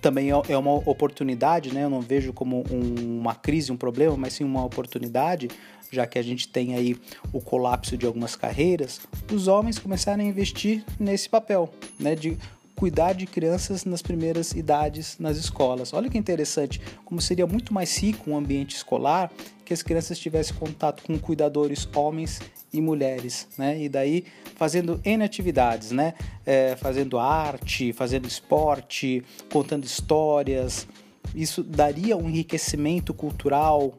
também 0.00 0.30
é, 0.30 0.34
é 0.48 0.58
uma 0.58 0.72
oportunidade, 0.72 1.72
né? 1.72 1.84
Eu 1.84 1.90
não 1.90 2.00
vejo 2.00 2.32
como 2.32 2.64
um, 2.70 3.18
uma 3.18 3.34
crise, 3.34 3.72
um 3.72 3.76
problema, 3.76 4.16
mas 4.16 4.32
sim 4.34 4.44
uma 4.44 4.64
oportunidade, 4.64 5.48
já 5.90 6.06
que 6.06 6.18
a 6.18 6.22
gente 6.22 6.48
tem 6.48 6.74
aí 6.74 6.96
o 7.32 7.40
colapso 7.40 7.96
de 7.96 8.06
algumas 8.06 8.36
carreiras, 8.36 9.00
os 9.32 9.48
homens 9.48 9.78
começarem 9.78 10.26
a 10.26 10.28
investir 10.28 10.84
nesse 10.98 11.28
papel, 11.28 11.72
né? 11.98 12.14
De 12.14 12.36
cuidar 12.78 13.12
de 13.12 13.26
crianças 13.26 13.84
nas 13.84 14.00
primeiras 14.00 14.52
idades 14.52 15.18
nas 15.18 15.36
escolas. 15.36 15.92
Olha 15.92 16.08
que 16.08 16.16
interessante, 16.16 16.80
como 17.04 17.20
seria 17.20 17.44
muito 17.44 17.74
mais 17.74 17.98
rico 17.98 18.30
um 18.30 18.36
ambiente 18.36 18.76
escolar 18.76 19.32
que 19.64 19.74
as 19.74 19.82
crianças 19.82 20.16
tivessem 20.16 20.54
contato 20.54 21.02
com 21.02 21.18
cuidadores 21.18 21.88
homens 21.92 22.40
e 22.72 22.80
mulheres, 22.80 23.48
né? 23.58 23.82
E 23.82 23.88
daí 23.88 24.24
fazendo 24.54 25.00
N 25.04 25.24
atividades, 25.24 25.90
né? 25.90 26.14
É, 26.46 26.76
fazendo 26.76 27.18
arte, 27.18 27.92
fazendo 27.92 28.28
esporte, 28.28 29.24
contando 29.52 29.82
histórias. 29.82 30.86
Isso 31.34 31.64
daria 31.64 32.16
um 32.16 32.28
enriquecimento 32.28 33.12
cultural 33.12 33.98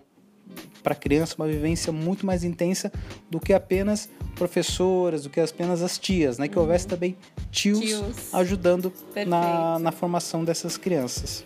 para 0.81 0.93
a 0.93 0.95
criança, 0.95 1.35
uma 1.37 1.47
vivência 1.47 1.91
muito 1.91 2.25
mais 2.25 2.45
intensa 2.45 2.89
do 3.29 3.41
que 3.41 3.51
apenas 3.51 4.09
professoras, 4.39 5.23
do 5.23 5.29
que 5.29 5.39
apenas 5.39 5.81
as 5.81 5.99
tias, 5.99 6.37
né? 6.37 6.47
Que 6.47 6.55
uhum. 6.55 6.61
houvesse 6.61 6.87
também 6.87 7.17
tios, 7.51 7.79
tios. 7.81 8.33
ajudando 8.33 8.91
na, 9.27 9.77
na 9.77 9.91
formação 9.91 10.45
dessas 10.45 10.77
crianças. 10.77 11.43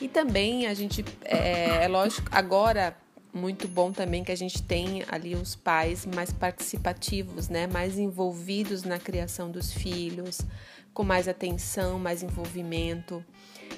E 0.00 0.08
também 0.08 0.66
a 0.66 0.72
gente, 0.72 1.04
é, 1.22 1.84
é 1.84 1.88
lógico, 1.88 2.26
agora 2.32 2.96
muito 3.32 3.68
bom 3.68 3.92
também 3.92 4.24
que 4.24 4.32
a 4.32 4.36
gente 4.36 4.62
tem 4.62 5.04
ali 5.08 5.34
os 5.34 5.54
pais 5.54 6.06
mais 6.06 6.32
participativos, 6.32 7.48
né, 7.48 7.66
mais 7.66 7.98
envolvidos 7.98 8.84
na 8.84 8.98
criação 8.98 9.50
dos 9.50 9.72
filhos, 9.72 10.40
com 10.92 11.02
mais 11.02 11.26
atenção, 11.26 11.98
mais 11.98 12.22
envolvimento 12.22 13.24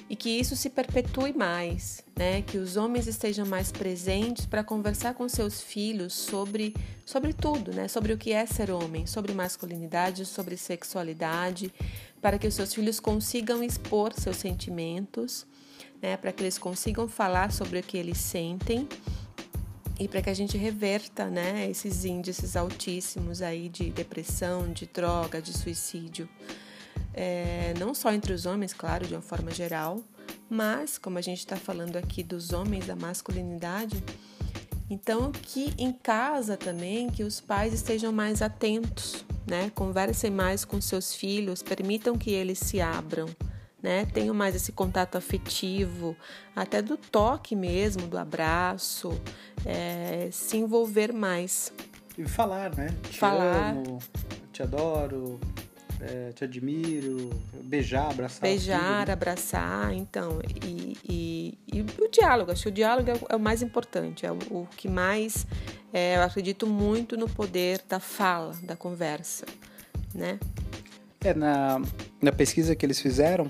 e 0.09 0.15
que 0.15 0.29
isso 0.29 0.55
se 0.55 0.69
perpetue 0.69 1.33
mais, 1.33 2.03
né? 2.15 2.41
Que 2.41 2.57
os 2.57 2.77
homens 2.77 3.07
estejam 3.07 3.45
mais 3.45 3.71
presentes 3.71 4.45
para 4.45 4.63
conversar 4.63 5.13
com 5.13 5.27
seus 5.27 5.61
filhos 5.61 6.13
sobre 6.13 6.73
sobre 7.05 7.33
tudo, 7.33 7.73
né? 7.73 7.87
Sobre 7.87 8.13
o 8.13 8.17
que 8.17 8.31
é 8.31 8.45
ser 8.45 8.71
homem, 8.71 9.05
sobre 9.05 9.33
masculinidade, 9.33 10.25
sobre 10.25 10.55
sexualidade, 10.55 11.73
para 12.21 12.37
que 12.37 12.47
os 12.47 12.53
seus 12.53 12.73
filhos 12.73 12.99
consigam 12.99 13.63
expor 13.63 14.13
seus 14.13 14.37
sentimentos, 14.37 15.45
né? 16.01 16.15
Para 16.15 16.31
que 16.31 16.43
eles 16.43 16.57
consigam 16.57 17.07
falar 17.07 17.51
sobre 17.51 17.79
o 17.79 17.83
que 17.83 17.97
eles 17.97 18.17
sentem 18.17 18.87
e 19.99 20.07
para 20.07 20.21
que 20.21 20.29
a 20.29 20.33
gente 20.33 20.57
reverta, 20.57 21.25
né? 21.25 21.69
Esses 21.69 22.05
índices 22.05 22.55
altíssimos 22.55 23.41
aí 23.41 23.67
de 23.67 23.89
depressão, 23.89 24.71
de 24.71 24.85
droga, 24.85 25.41
de 25.41 25.51
suicídio 25.51 26.29
é, 27.13 27.73
não 27.79 27.93
só 27.93 28.11
entre 28.11 28.33
os 28.33 28.45
homens, 28.45 28.73
claro, 28.73 29.05
de 29.05 29.13
uma 29.13 29.21
forma 29.21 29.51
geral, 29.51 30.03
mas 30.49 30.97
como 30.97 31.17
a 31.17 31.21
gente 31.21 31.39
está 31.39 31.55
falando 31.55 31.97
aqui 31.97 32.23
dos 32.23 32.53
homens, 32.53 32.85
da 32.85 32.95
masculinidade, 32.95 34.03
então 34.89 35.31
que 35.31 35.73
em 35.77 35.91
casa 35.91 36.55
também 36.55 37.09
que 37.09 37.23
os 37.23 37.41
pais 37.41 37.73
estejam 37.73 38.11
mais 38.11 38.41
atentos, 38.41 39.25
né? 39.45 39.71
Conversem 39.75 40.31
mais 40.31 40.63
com 40.63 40.79
seus 40.79 41.13
filhos, 41.13 41.61
permitam 41.61 42.17
que 42.17 42.31
eles 42.31 42.59
se 42.59 42.79
abram, 42.79 43.27
né? 43.81 44.05
Tenham 44.13 44.33
mais 44.33 44.55
esse 44.55 44.71
contato 44.71 45.17
afetivo, 45.17 46.15
até 46.55 46.81
do 46.81 46.97
toque 46.97 47.55
mesmo, 47.55 48.07
do 48.07 48.17
abraço, 48.17 49.09
é, 49.65 50.29
se 50.31 50.57
envolver 50.57 51.13
mais. 51.13 51.73
E 52.17 52.25
falar, 52.25 52.75
né? 52.75 52.87
Te 53.09 53.17
falar. 53.17 53.71
amo, 53.71 53.99
te 54.51 54.63
adoro, 54.63 55.39
é, 56.01 56.31
te 56.33 56.43
admiro, 56.43 57.29
beijar, 57.63 58.11
abraçar. 58.11 58.41
Beijar, 58.41 58.99
tudo, 58.99 59.07
né? 59.07 59.13
abraçar, 59.13 59.93
então, 59.93 60.39
e, 60.63 60.97
e, 61.07 61.57
e, 61.73 61.81
o 61.81 62.09
diálogo, 62.09 62.51
acho 62.51 62.63
que 62.63 62.69
o 62.69 62.71
diálogo 62.71 63.09
é, 63.09 63.19
é 63.29 63.35
o 63.35 63.39
mais 63.39 63.61
importante, 63.61 64.25
é 64.25 64.31
o, 64.31 64.37
o 64.51 64.67
que 64.77 64.87
mais, 64.87 65.45
é, 65.91 66.17
eu 66.17 66.21
acredito 66.21 66.67
muito 66.67 67.17
no 67.17 67.27
poder 67.27 67.81
da 67.87 67.99
fala, 67.99 68.53
da 68.63 68.75
conversa, 68.75 69.45
né? 70.13 70.39
É, 71.23 71.33
na, 71.33 71.81
na 72.21 72.31
pesquisa 72.31 72.75
que 72.75 72.85
eles 72.85 72.99
fizeram, 72.99 73.47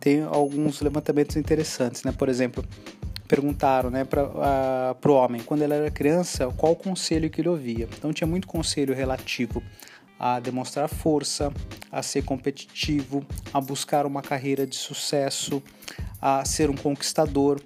tem 0.00 0.22
alguns 0.22 0.80
levantamentos 0.80 1.36
interessantes, 1.36 2.02
né? 2.02 2.12
Por 2.12 2.28
exemplo, 2.28 2.64
perguntaram 3.28 3.90
né, 3.90 4.04
para 4.04 4.96
o 5.04 5.12
homem, 5.12 5.42
quando 5.42 5.62
ele 5.62 5.74
era 5.74 5.90
criança, 5.90 6.48
qual 6.56 6.72
o 6.72 6.76
conselho 6.76 7.28
que 7.28 7.40
ele 7.40 7.48
ouvia. 7.48 7.86
Então 7.96 8.12
tinha 8.12 8.26
muito 8.26 8.48
conselho 8.48 8.94
relativo 8.94 9.62
a 10.18 10.40
demonstrar 10.40 10.88
força, 10.88 11.52
a 11.90 12.02
ser 12.02 12.24
competitivo, 12.24 13.24
a 13.52 13.60
buscar 13.60 14.04
uma 14.04 14.22
carreira 14.22 14.66
de 14.66 14.76
sucesso, 14.76 15.62
a 16.20 16.44
ser 16.44 16.70
um 16.70 16.76
conquistador, 16.76 17.60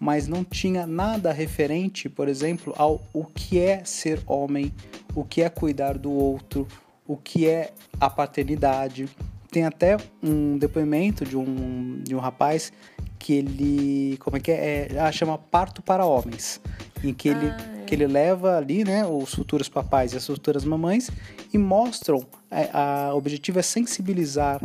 mas 0.00 0.26
não 0.26 0.42
tinha 0.42 0.86
nada 0.86 1.32
referente, 1.32 2.08
por 2.08 2.28
exemplo, 2.28 2.74
ao 2.76 3.00
o 3.12 3.24
que 3.24 3.58
é 3.58 3.84
ser 3.84 4.20
homem, 4.26 4.72
o 5.14 5.24
que 5.24 5.42
é 5.42 5.48
cuidar 5.48 5.96
do 5.96 6.10
outro, 6.10 6.66
o 7.06 7.16
que 7.16 7.46
é 7.46 7.72
a 8.00 8.10
paternidade. 8.10 9.08
Tem 9.50 9.64
até 9.64 9.96
um 10.22 10.58
depoimento 10.58 11.24
de 11.24 11.36
um, 11.36 12.00
de 12.02 12.14
um 12.14 12.18
rapaz 12.18 12.72
que 13.18 13.34
ele, 13.34 14.16
como 14.18 14.36
é 14.36 14.40
que 14.40 14.50
é, 14.50 14.88
é 14.90 14.98
ah, 14.98 15.12
chama 15.12 15.38
Parto 15.38 15.80
para 15.82 16.04
Homens, 16.04 16.60
em 17.04 17.14
que 17.14 17.28
ele, 17.28 17.46
ah, 17.46 17.81
que 17.92 17.96
ele 17.96 18.06
leva 18.06 18.56
ali, 18.56 18.84
né, 18.84 19.06
os 19.06 19.34
futuros 19.34 19.68
papais 19.68 20.14
e 20.14 20.16
as 20.16 20.26
futuras 20.26 20.64
mamães 20.64 21.10
e 21.52 21.58
mostram 21.58 22.24
é, 22.50 22.70
a, 22.72 23.12
objetivo 23.14 23.58
é 23.58 23.62
sensibilizar 23.62 24.62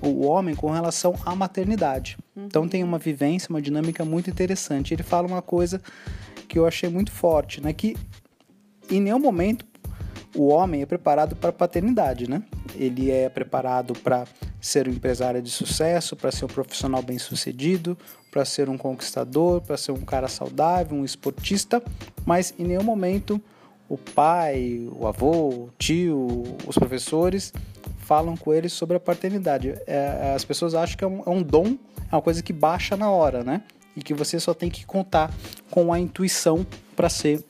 o 0.00 0.24
homem 0.24 0.54
com 0.54 0.70
relação 0.70 1.14
à 1.26 1.34
maternidade. 1.34 2.16
Uhum. 2.34 2.46
Então 2.46 2.66
tem 2.66 2.82
uma 2.82 2.98
vivência, 2.98 3.50
uma 3.50 3.60
dinâmica 3.60 4.02
muito 4.02 4.30
interessante. 4.30 4.94
Ele 4.94 5.02
fala 5.02 5.28
uma 5.28 5.42
coisa 5.42 5.78
que 6.48 6.58
eu 6.58 6.66
achei 6.66 6.88
muito 6.88 7.12
forte, 7.12 7.60
né, 7.60 7.74
que 7.74 7.98
em 8.90 8.98
nenhum 8.98 9.18
momento 9.18 9.66
o 10.34 10.48
homem 10.48 10.80
é 10.80 10.86
preparado 10.86 11.36
para 11.36 11.50
a 11.50 11.52
paternidade, 11.52 12.30
né? 12.30 12.42
Ele 12.74 13.10
é 13.10 13.28
preparado 13.28 13.92
para 13.92 14.24
ser 14.60 14.88
um 14.88 14.92
empresário 14.92 15.40
de 15.40 15.50
sucesso, 15.50 16.14
para 16.14 16.30
ser 16.30 16.44
um 16.44 16.48
profissional 16.48 17.02
bem-sucedido, 17.02 17.96
para 18.30 18.44
ser 18.44 18.68
um 18.68 18.76
conquistador, 18.76 19.60
para 19.60 19.76
ser 19.76 19.92
um 19.92 20.02
cara 20.02 20.28
saudável, 20.28 20.96
um 20.96 21.04
esportista, 21.04 21.82
mas 22.24 22.54
em 22.58 22.64
nenhum 22.64 22.82
momento 22.82 23.40
o 23.88 23.98
pai, 23.98 24.88
o 24.92 25.06
avô, 25.06 25.48
o 25.48 25.70
tio, 25.76 26.44
os 26.66 26.76
professores 26.78 27.52
falam 27.98 28.36
com 28.36 28.54
ele 28.54 28.68
sobre 28.68 28.96
a 28.96 29.00
paternidade. 29.00 29.74
É, 29.86 30.32
as 30.34 30.44
pessoas 30.44 30.74
acham 30.74 30.96
que 30.96 31.04
é 31.04 31.06
um, 31.06 31.22
é 31.26 31.30
um 31.30 31.42
dom, 31.42 31.76
é 32.10 32.14
uma 32.14 32.22
coisa 32.22 32.42
que 32.42 32.52
baixa 32.52 32.96
na 32.96 33.10
hora, 33.10 33.42
né? 33.42 33.62
E 33.96 34.02
que 34.02 34.14
você 34.14 34.38
só 34.38 34.54
tem 34.54 34.70
que 34.70 34.86
contar 34.86 35.32
com 35.70 35.92
a 35.92 35.98
intuição 35.98 36.64
para 36.94 37.08
ser 37.08 37.44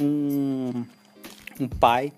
um, 0.00 0.84
um 1.58 1.68
pai 1.68 2.12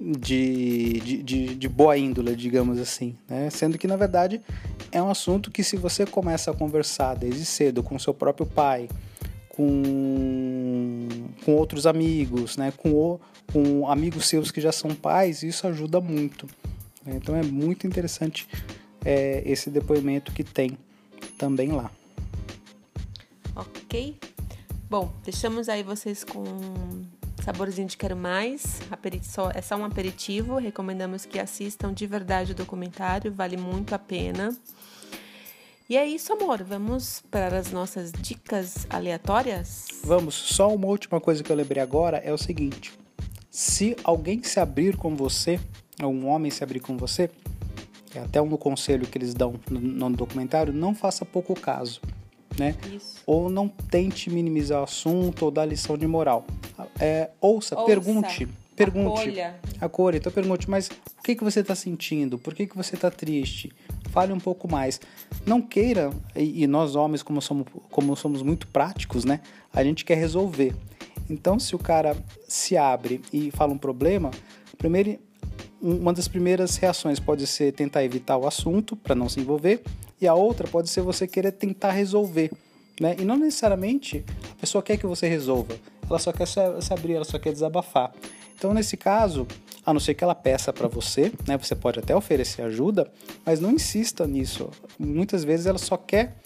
de, 0.00 1.00
de, 1.00 1.22
de, 1.22 1.54
de, 1.54 1.68
boa 1.68 1.96
índole, 1.96 2.34
digamos 2.34 2.78
assim. 2.78 3.16
Né? 3.28 3.50
Sendo 3.50 3.78
que, 3.78 3.86
na 3.86 3.96
verdade, 3.96 4.40
é 4.90 5.02
um 5.02 5.10
assunto 5.10 5.50
que, 5.50 5.62
se 5.62 5.76
você 5.76 6.04
começa 6.04 6.50
a 6.50 6.54
conversar 6.54 7.14
desde 7.14 7.44
cedo 7.44 7.82
com 7.82 7.98
seu 7.98 8.12
próprio 8.12 8.46
pai, 8.46 8.88
com, 9.48 11.08
com 11.44 11.54
outros 11.54 11.86
amigos, 11.86 12.56
né? 12.56 12.72
com, 12.76 12.92
o, 12.92 13.20
com 13.52 13.88
amigos 13.88 14.26
seus 14.26 14.50
que 14.50 14.60
já 14.60 14.72
são 14.72 14.94
pais, 14.94 15.42
isso 15.42 15.66
ajuda 15.66 16.00
muito. 16.00 16.46
Né? 17.04 17.14
Então, 17.16 17.36
é 17.36 17.42
muito 17.42 17.86
interessante 17.86 18.48
é, 19.04 19.42
esse 19.46 19.70
depoimento 19.70 20.32
que 20.32 20.42
tem 20.42 20.76
também 21.38 21.70
lá. 21.72 21.90
Ok. 23.54 24.16
Bom, 24.90 25.12
deixamos 25.24 25.68
aí 25.68 25.82
vocês 25.82 26.24
com 26.24 26.44
Saborzinho 27.44 27.86
de 27.86 27.98
Quero 27.98 28.16
Mais, 28.16 28.80
é 29.54 29.60
só 29.60 29.76
um 29.76 29.84
aperitivo. 29.84 30.56
Recomendamos 30.56 31.26
que 31.26 31.38
assistam 31.38 31.92
de 31.92 32.06
verdade 32.06 32.52
o 32.52 32.54
documentário, 32.54 33.30
vale 33.30 33.58
muito 33.58 33.94
a 33.94 33.98
pena. 33.98 34.56
E 35.86 35.94
é 35.94 36.06
isso, 36.06 36.32
amor. 36.32 36.62
Vamos 36.62 37.22
para 37.30 37.58
as 37.58 37.70
nossas 37.70 38.12
dicas 38.12 38.86
aleatórias? 38.88 39.84
Vamos. 40.02 40.34
Só 40.34 40.74
uma 40.74 40.86
última 40.86 41.20
coisa 41.20 41.42
que 41.44 41.52
eu 41.52 41.56
lembrei 41.56 41.82
agora 41.82 42.16
é 42.16 42.32
o 42.32 42.38
seguinte: 42.38 42.98
se 43.50 43.94
alguém 44.02 44.42
se 44.42 44.58
abrir 44.58 44.96
com 44.96 45.14
você, 45.14 45.60
ou 46.02 46.10
um 46.10 46.26
homem 46.26 46.50
se 46.50 46.64
abrir 46.64 46.80
com 46.80 46.96
você, 46.96 47.28
é 48.14 48.20
até 48.20 48.40
um 48.40 48.56
conselho 48.56 49.06
que 49.06 49.18
eles 49.18 49.34
dão 49.34 49.60
no, 49.70 49.80
no 49.80 50.16
documentário, 50.16 50.72
não 50.72 50.94
faça 50.94 51.26
pouco 51.26 51.52
caso 51.52 52.00
né? 52.58 52.74
Isso. 52.92 53.22
Ou 53.26 53.48
não 53.48 53.68
tente 53.68 54.30
minimizar 54.30 54.80
o 54.80 54.84
assunto 54.84 55.44
ou 55.44 55.50
dar 55.50 55.64
lição 55.64 55.96
de 55.96 56.06
moral. 56.06 56.46
É, 56.98 57.30
ouça, 57.40 57.74
ouça, 57.74 57.86
pergunte. 57.86 58.48
Pergunte. 58.76 59.20
Acolha. 59.20 59.54
Acolha. 59.80 60.16
Então 60.16 60.32
pergunte, 60.32 60.68
mas 60.68 60.88
o 60.88 61.22
que, 61.22 61.34
que 61.34 61.44
você 61.44 61.60
está 61.60 61.74
sentindo? 61.74 62.38
Por 62.38 62.54
que, 62.54 62.66
que 62.66 62.76
você 62.76 62.96
está 62.96 63.10
triste? 63.10 63.72
Fale 64.10 64.32
um 64.32 64.40
pouco 64.40 64.70
mais. 64.70 65.00
Não 65.46 65.60
queira, 65.60 66.10
e, 66.34 66.64
e 66.64 66.66
nós 66.66 66.96
homens, 66.96 67.22
como 67.22 67.40
somos, 67.40 67.66
como 67.90 68.16
somos 68.16 68.42
muito 68.42 68.66
práticos, 68.66 69.24
né? 69.24 69.40
A 69.72 69.82
gente 69.82 70.04
quer 70.04 70.16
resolver. 70.16 70.74
Então, 71.30 71.58
se 71.58 71.74
o 71.74 71.78
cara 71.78 72.16
se 72.46 72.76
abre 72.76 73.20
e 73.32 73.50
fala 73.50 73.72
um 73.72 73.78
problema, 73.78 74.30
primeiro, 74.76 75.18
uma 75.80 76.12
das 76.12 76.28
primeiras 76.28 76.76
reações 76.76 77.18
pode 77.20 77.46
ser 77.46 77.72
tentar 77.72 78.04
evitar 78.04 78.36
o 78.36 78.46
assunto 78.46 78.96
para 78.96 79.14
não 79.14 79.28
se 79.28 79.40
envolver 79.40 79.82
e 80.24 80.28
a 80.28 80.34
outra 80.34 80.66
pode 80.66 80.88
ser 80.88 81.02
você 81.02 81.26
querer 81.26 81.52
tentar 81.52 81.92
resolver. 81.92 82.50
Né? 83.00 83.16
E 83.18 83.24
não 83.24 83.36
necessariamente 83.36 84.24
a 84.52 84.60
pessoa 84.60 84.82
quer 84.82 84.96
que 84.96 85.06
você 85.06 85.28
resolva, 85.28 85.76
ela 86.08 86.18
só 86.18 86.32
quer 86.32 86.46
se 86.46 86.60
abrir, 86.92 87.14
ela 87.14 87.24
só 87.24 87.38
quer 87.38 87.52
desabafar. 87.52 88.12
Então, 88.56 88.72
nesse 88.72 88.96
caso, 88.96 89.46
a 89.84 89.92
não 89.92 90.00
ser 90.00 90.14
que 90.14 90.24
ela 90.24 90.34
peça 90.34 90.72
para 90.72 90.88
você, 90.88 91.32
né? 91.46 91.58
Você 91.58 91.74
pode 91.74 91.98
até 91.98 92.14
oferecer 92.16 92.62
ajuda, 92.62 93.10
mas 93.44 93.60
não 93.60 93.72
insista 93.72 94.26
nisso. 94.26 94.70
Muitas 94.98 95.44
vezes 95.44 95.66
ela 95.66 95.78
só 95.78 95.96
quer 95.96 96.36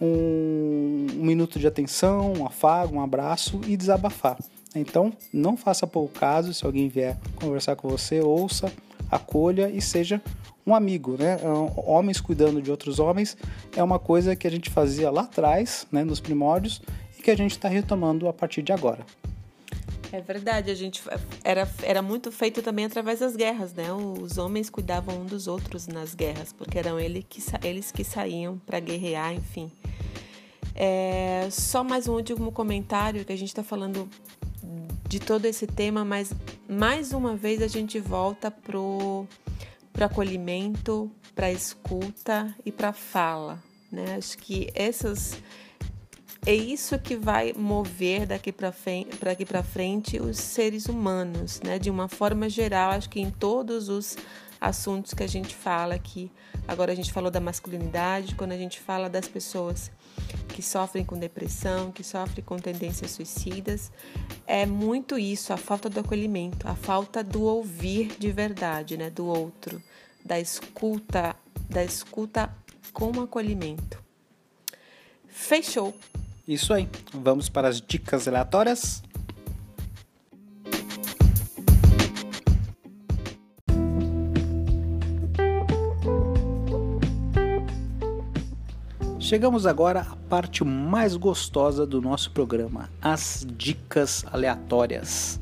um, 0.00 1.06
um 1.14 1.24
minuto 1.24 1.58
de 1.58 1.66
atenção, 1.66 2.32
um 2.32 2.46
afago, 2.46 2.96
um 2.96 3.02
abraço 3.02 3.60
e 3.66 3.76
desabafar. 3.76 4.38
Então, 4.74 5.12
não 5.32 5.56
faça 5.56 5.86
pouco 5.86 6.18
caso 6.18 6.52
se 6.52 6.64
alguém 6.64 6.88
vier 6.88 7.16
conversar 7.36 7.76
com 7.76 7.88
você, 7.88 8.20
ouça, 8.20 8.72
acolha 9.10 9.70
e 9.70 9.80
seja 9.80 10.20
um 10.68 10.74
amigo, 10.74 11.16
né? 11.18 11.38
É 11.42 11.48
homens 11.88 12.20
cuidando 12.20 12.60
de 12.60 12.70
outros 12.70 12.98
homens 12.98 13.36
é 13.74 13.82
uma 13.82 13.98
coisa 13.98 14.36
que 14.36 14.46
a 14.46 14.50
gente 14.50 14.68
fazia 14.68 15.10
lá 15.10 15.22
atrás, 15.22 15.86
né, 15.90 16.04
nos 16.04 16.20
primórdios, 16.20 16.82
e 17.18 17.22
que 17.22 17.30
a 17.30 17.36
gente 17.36 17.52
está 17.52 17.68
retomando 17.68 18.28
a 18.28 18.32
partir 18.32 18.62
de 18.62 18.72
agora. 18.72 19.04
É 20.10 20.20
verdade, 20.20 20.70
a 20.70 20.74
gente 20.74 21.02
era, 21.44 21.68
era 21.82 22.00
muito 22.00 22.32
feito 22.32 22.62
também 22.62 22.86
através 22.86 23.20
das 23.20 23.36
guerras, 23.36 23.74
né? 23.74 23.92
Os 23.92 24.38
homens 24.38 24.70
cuidavam 24.70 25.20
um 25.20 25.26
dos 25.26 25.46
outros 25.46 25.86
nas 25.86 26.14
guerras, 26.14 26.52
porque 26.52 26.78
eram 26.78 26.98
ele 26.98 27.22
que, 27.22 27.42
eles 27.62 27.92
que 27.92 28.02
saíam 28.02 28.58
para 28.64 28.80
guerrear, 28.80 29.34
enfim. 29.34 29.70
É, 30.74 31.48
só 31.50 31.84
mais 31.84 32.08
um 32.08 32.14
último 32.14 32.52
comentário 32.52 33.24
que 33.24 33.32
a 33.32 33.36
gente 33.36 33.48
está 33.48 33.62
falando 33.62 34.08
de 35.08 35.18
todo 35.18 35.46
esse 35.46 35.66
tema, 35.66 36.04
mas 36.04 36.32
mais 36.68 37.12
uma 37.12 37.34
vez 37.34 37.62
a 37.62 37.66
gente 37.66 37.98
volta 37.98 38.50
pro 38.50 39.26
para 39.98 40.06
acolhimento, 40.06 41.10
para 41.34 41.50
escuta 41.50 42.54
e 42.64 42.70
para 42.70 42.92
fala. 42.92 43.60
Né? 43.90 44.14
Acho 44.16 44.38
que 44.38 44.70
essas 44.72 45.36
é 46.46 46.54
isso 46.54 46.96
que 47.00 47.16
vai 47.16 47.52
mover 47.52 48.24
daqui 48.24 48.52
para 48.52 48.70
frente, 48.70 50.20
os 50.20 50.38
seres 50.38 50.86
humanos, 50.86 51.60
né? 51.64 51.80
De 51.80 51.90
uma 51.90 52.06
forma 52.06 52.48
geral, 52.48 52.92
acho 52.92 53.10
que 53.10 53.20
em 53.20 53.28
todos 53.28 53.88
os 53.88 54.16
assuntos 54.60 55.12
que 55.12 55.24
a 55.24 55.26
gente 55.26 55.52
fala 55.52 55.96
aqui. 55.96 56.30
Agora 56.66 56.92
a 56.92 56.94
gente 56.94 57.12
falou 57.12 57.30
da 57.30 57.40
masculinidade, 57.40 58.36
quando 58.36 58.52
a 58.52 58.56
gente 58.56 58.78
fala 58.78 59.10
das 59.10 59.26
pessoas 59.26 59.90
que 60.48 60.62
sofrem 60.62 61.04
com 61.04 61.18
depressão, 61.18 61.90
que 61.90 62.04
sofrem 62.04 62.44
com 62.44 62.56
tendências 62.56 63.10
suicidas, 63.10 63.90
é 64.46 64.64
muito 64.64 65.18
isso, 65.18 65.52
a 65.52 65.56
falta 65.56 65.88
do 65.88 66.00
acolhimento, 66.00 66.68
a 66.68 66.74
falta 66.74 67.22
do 67.22 67.42
ouvir 67.42 68.16
de 68.18 68.30
verdade, 68.30 68.96
né, 68.96 69.10
do 69.10 69.26
outro, 69.26 69.82
da 70.24 70.38
escuta, 70.38 71.34
da 71.68 71.84
escuta 71.84 72.50
com 72.92 73.20
acolhimento. 73.20 74.02
Fechou. 75.26 75.94
Isso 76.46 76.72
aí. 76.72 76.88
Vamos 77.12 77.48
para 77.48 77.68
as 77.68 77.80
dicas 77.80 78.26
aleatórias. 78.26 79.02
Chegamos 89.28 89.66
agora 89.66 90.00
à 90.00 90.16
parte 90.30 90.64
mais 90.64 91.14
gostosa 91.14 91.86
do 91.86 92.00
nosso 92.00 92.30
programa, 92.30 92.88
as 93.02 93.46
dicas 93.58 94.24
aleatórias, 94.32 95.38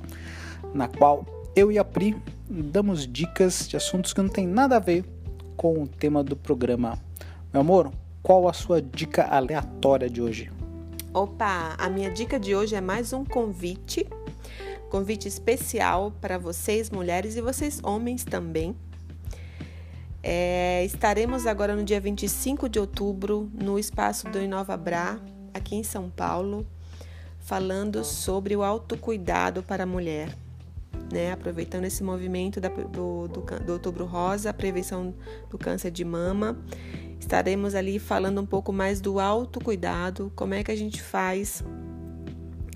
na 0.74 0.88
qual 0.88 1.24
eu 1.54 1.70
e 1.70 1.78
a 1.78 1.84
Pri 1.84 2.20
damos 2.48 3.06
dicas 3.06 3.68
de 3.68 3.76
assuntos 3.76 4.12
que 4.12 4.20
não 4.20 4.28
tem 4.28 4.46
nada 4.46 4.76
a 4.76 4.78
ver 4.78 5.04
com 5.56 5.82
o 5.82 5.86
tema 5.86 6.22
do 6.22 6.36
programa. 6.36 6.98
Meu 7.52 7.60
amor, 7.60 7.92
qual 8.22 8.48
a 8.48 8.52
sua 8.52 8.80
dica 8.80 9.24
aleatória 9.24 10.08
de 10.08 10.20
hoje? 10.20 10.50
Opa, 11.12 11.74
a 11.78 11.88
minha 11.88 12.10
dica 12.10 12.38
de 12.38 12.54
hoje 12.54 12.74
é 12.74 12.80
mais 12.80 13.12
um 13.12 13.24
convite, 13.24 14.06
convite 14.90 15.26
especial 15.26 16.12
para 16.20 16.38
vocês 16.38 16.90
mulheres 16.90 17.36
e 17.36 17.40
vocês 17.40 17.80
homens 17.82 18.24
também 18.24 18.76
é, 20.28 20.84
estaremos 20.84 21.46
agora 21.46 21.76
no 21.76 21.84
dia 21.84 22.00
25 22.00 22.68
de 22.68 22.80
outubro 22.80 23.48
no 23.54 23.78
espaço 23.78 24.28
do 24.28 24.42
Inova 24.42 24.76
Bra, 24.76 25.20
aqui 25.54 25.76
em 25.76 25.84
São 25.84 26.10
Paulo, 26.10 26.66
falando 27.38 28.02
sobre 28.02 28.56
o 28.56 28.64
autocuidado 28.64 29.62
para 29.62 29.84
a 29.84 29.86
mulher. 29.86 30.36
Né? 31.12 31.32
Aproveitando 31.32 31.84
esse 31.84 32.02
movimento 32.02 32.60
da, 32.60 32.68
do, 32.68 33.28
do, 33.28 33.40
do 33.40 33.72
Outubro 33.72 34.04
Rosa, 34.04 34.50
a 34.50 34.54
prevenção 34.54 35.14
do 35.48 35.56
câncer 35.56 35.90
de 35.90 36.04
mama. 36.04 36.58
Estaremos 37.18 37.74
ali 37.74 37.98
falando 37.98 38.40
um 38.40 38.46
pouco 38.46 38.72
mais 38.72 39.00
do 39.00 39.18
autocuidado, 39.18 40.32
como 40.36 40.54
é 40.54 40.62
que 40.62 40.70
a 40.70 40.76
gente 40.76 41.00
faz 41.00 41.64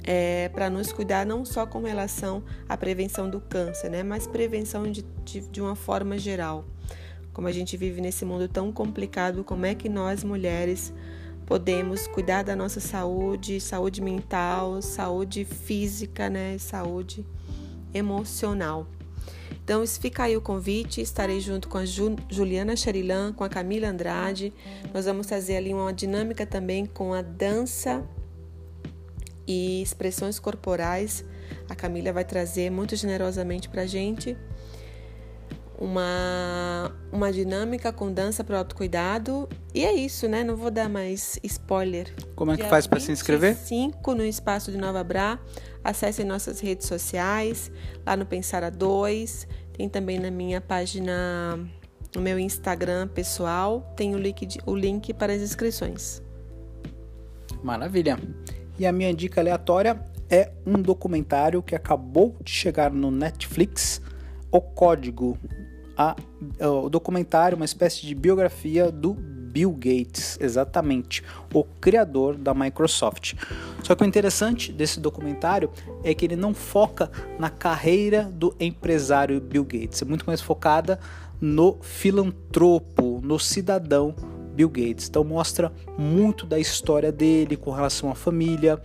é, 0.05 0.49
para 0.49 0.71
nos 0.71 0.93
cuidar 0.93 1.27
não 1.27 1.45
só 1.45 1.67
com 1.67 1.83
relação 1.83 2.43
à 2.69 2.77
prevenção 2.77 3.29
do 3.29 3.41
câncer, 3.41 3.91
né, 3.91 4.03
mas 4.03 4.27
prevenção 4.27 4.91
de, 4.91 5.05
de, 5.25 5.41
de 5.41 5.61
uma 5.61 5.77
forma 5.77 6.17
geral 6.17 6.65
como 7.33 7.49
a 7.49 7.53
gente 7.53 7.77
vive 7.77 8.01
nesse 8.01 8.25
mundo 8.25 8.49
tão 8.49 8.73
complicado, 8.73 9.45
como 9.45 9.65
é 9.65 9.75
que 9.75 9.89
nós 9.89 10.25
mulheres 10.25 10.93
podemos 11.47 12.07
cuidar 12.07 12.43
da 12.43 12.55
nossa 12.55 12.81
saúde, 12.81 13.61
saúde 13.61 14.03
mental, 14.03 14.83
saúde 14.83 15.45
física, 15.45 16.29
né, 16.29 16.59
saúde 16.59 17.25
emocional. 17.93 18.87
Então, 19.63 19.87
fica 19.87 20.25
aí 20.25 20.37
o 20.37 20.41
convite. 20.41 21.01
Estarei 21.01 21.41
junto 21.41 21.69
com 21.69 21.79
a 21.79 21.85
Juliana 21.85 22.75
Charilan, 22.75 23.33
com 23.33 23.45
a 23.45 23.49
Camila 23.49 23.89
Andrade. 23.89 24.53
Nós 24.93 25.05
vamos 25.05 25.29
fazer 25.29 25.57
ali 25.57 25.73
uma 25.73 25.93
dinâmica 25.93 26.45
também 26.45 26.87
com 26.87 27.13
a 27.13 27.23
dança 27.23 28.05
e 29.47 29.81
expressões 29.83 30.39
corporais. 30.39 31.25
A 31.69 31.75
Camila 31.75 32.13
vai 32.13 32.25
trazer 32.25 32.71
muito 32.71 32.97
generosamente 32.97 33.69
para 33.69 33.83
a 33.83 33.87
gente 33.87 34.37
uma, 35.81 36.95
uma 37.11 37.33
dinâmica 37.33 37.91
com 37.91 38.13
dança 38.13 38.45
para 38.45 38.55
o 38.55 38.59
autocuidado. 38.59 39.49
E 39.75 39.83
é 39.83 39.93
isso, 39.95 40.29
né? 40.29 40.45
Não 40.45 40.55
vou 40.55 40.71
dar 40.71 40.91
mais 40.91 41.41
spoiler. 41.43 42.13
Como 42.37 42.53
é 42.53 42.57
que 42.57 42.63
Dia 42.63 42.71
faz 42.71 42.87
para 42.87 43.01
se 43.01 43.11
inscrever? 43.11 43.57
5 43.57 44.15
no 44.15 44.25
espaço 44.25 44.71
de 44.71 44.77
Nova 44.77 45.03
Bra. 45.03 45.41
Acesse 45.83 46.23
nossas 46.23 46.61
redes 46.61 46.87
sociais, 46.87 47.73
lá 48.07 48.15
no 48.15 48.27
Pensar 48.27 48.63
a 48.63 48.69
2. 48.69 49.49
Tem 49.73 49.89
também 49.89 50.19
na 50.19 50.31
minha 50.31 50.61
página, 50.61 51.59
no 52.15 52.21
meu 52.21 52.39
Instagram 52.39 53.09
pessoal, 53.09 53.95
tem 53.97 54.15
o 54.15 54.19
link, 54.19 54.45
de, 54.45 54.61
o 54.67 54.77
link 54.77 55.15
para 55.15 55.33
as 55.33 55.41
inscrições. 55.41 56.23
Maravilha. 57.63 58.19
E 58.79 58.87
a 58.87 58.93
minha 58.93 59.15
dica 59.15 59.41
aleatória 59.41 59.99
é 60.29 60.53
um 60.67 60.81
documentário 60.81 61.63
que 61.63 61.75
acabou 61.75 62.37
de 62.45 62.53
chegar 62.53 62.93
no 62.93 63.11
Netflix, 63.11 64.03
O 64.53 64.61
Código. 64.61 65.39
A, 66.01 66.17
o 66.67 66.89
documentário, 66.89 67.57
uma 67.57 67.67
espécie 67.67 68.07
de 68.07 68.15
biografia 68.15 68.91
do 68.91 69.13
Bill 69.13 69.71
Gates, 69.73 70.39
exatamente, 70.41 71.23
o 71.53 71.63
criador 71.63 72.37
da 72.37 72.55
Microsoft. 72.55 73.35
Só 73.83 73.95
que 73.95 74.03
o 74.03 74.07
interessante 74.07 74.73
desse 74.73 74.99
documentário 74.99 75.71
é 76.03 76.15
que 76.15 76.25
ele 76.25 76.37
não 76.37 76.55
foca 76.55 77.11
na 77.39 77.51
carreira 77.51 78.23
do 78.33 78.57
empresário 78.59 79.39
Bill 79.43 79.63
Gates, 79.65 80.01
é 80.01 80.07
muito 80.07 80.25
mais 80.25 80.41
focada 80.41 80.99
no 81.39 81.77
filantropo, 81.83 83.21
no 83.23 83.39
cidadão 83.39 84.15
Bill 84.55 84.71
Gates. 84.71 85.07
Então 85.07 85.23
mostra 85.23 85.71
muito 85.99 86.47
da 86.47 86.59
história 86.59 87.13
dele 87.13 87.59
com 87.59 87.73
relação 87.73 88.11
à 88.11 88.15
família, 88.15 88.81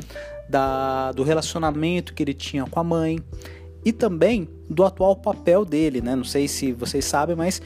da, 0.50 1.14
do 1.14 1.24
relacionamento 1.24 2.14
que 2.14 2.22
ele 2.22 2.34
tinha 2.34 2.66
com 2.66 2.78
a 2.78 2.84
mãe 2.84 3.24
e 3.86 3.94
também 3.94 4.50
do 4.68 4.84
atual 4.84 5.16
papel 5.16 5.64
dele, 5.64 6.02
né? 6.02 6.16
Não 6.16 6.24
sei 6.24 6.48
se 6.48 6.74
vocês 6.74 7.06
sabem, 7.06 7.36
mas 7.36 7.62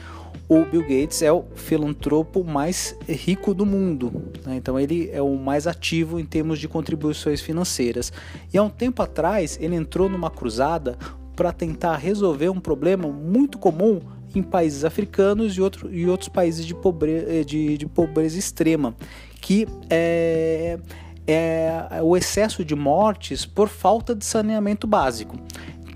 o 0.46 0.64
Bill 0.64 0.82
Gates 0.82 1.22
é 1.22 1.32
o 1.32 1.44
filantropo 1.54 2.44
mais 2.44 2.96
rico 3.08 3.54
do 3.54 3.64
mundo. 3.64 4.32
Né? 4.44 4.56
Então 4.56 4.78
ele 4.78 5.08
é 5.12 5.22
o 5.22 5.36
mais 5.36 5.66
ativo 5.66 6.18
em 6.18 6.24
termos 6.24 6.58
de 6.58 6.66
contribuições 6.66 7.40
financeiras. 7.40 8.12
E 8.52 8.58
há 8.58 8.62
um 8.62 8.68
tempo 8.68 9.00
atrás 9.00 9.56
ele 9.60 9.76
entrou 9.76 10.08
numa 10.08 10.28
cruzada 10.28 10.98
para 11.36 11.52
tentar 11.52 11.96
resolver 11.96 12.48
um 12.48 12.60
problema 12.60 13.08
muito 13.08 13.58
comum 13.58 14.00
em 14.34 14.42
países 14.42 14.84
africanos 14.84 15.56
e, 15.56 15.60
outro, 15.60 15.94
e 15.94 16.06
outros 16.08 16.28
países 16.28 16.66
de, 16.66 16.74
pobre, 16.74 17.44
de, 17.44 17.78
de 17.78 17.86
pobreza 17.86 18.38
extrema, 18.38 18.94
que 19.40 19.66
é, 19.88 20.78
é 21.26 22.00
o 22.02 22.16
excesso 22.16 22.64
de 22.64 22.74
mortes 22.74 23.46
por 23.46 23.68
falta 23.68 24.14
de 24.14 24.24
saneamento 24.24 24.86
básico. 24.86 25.36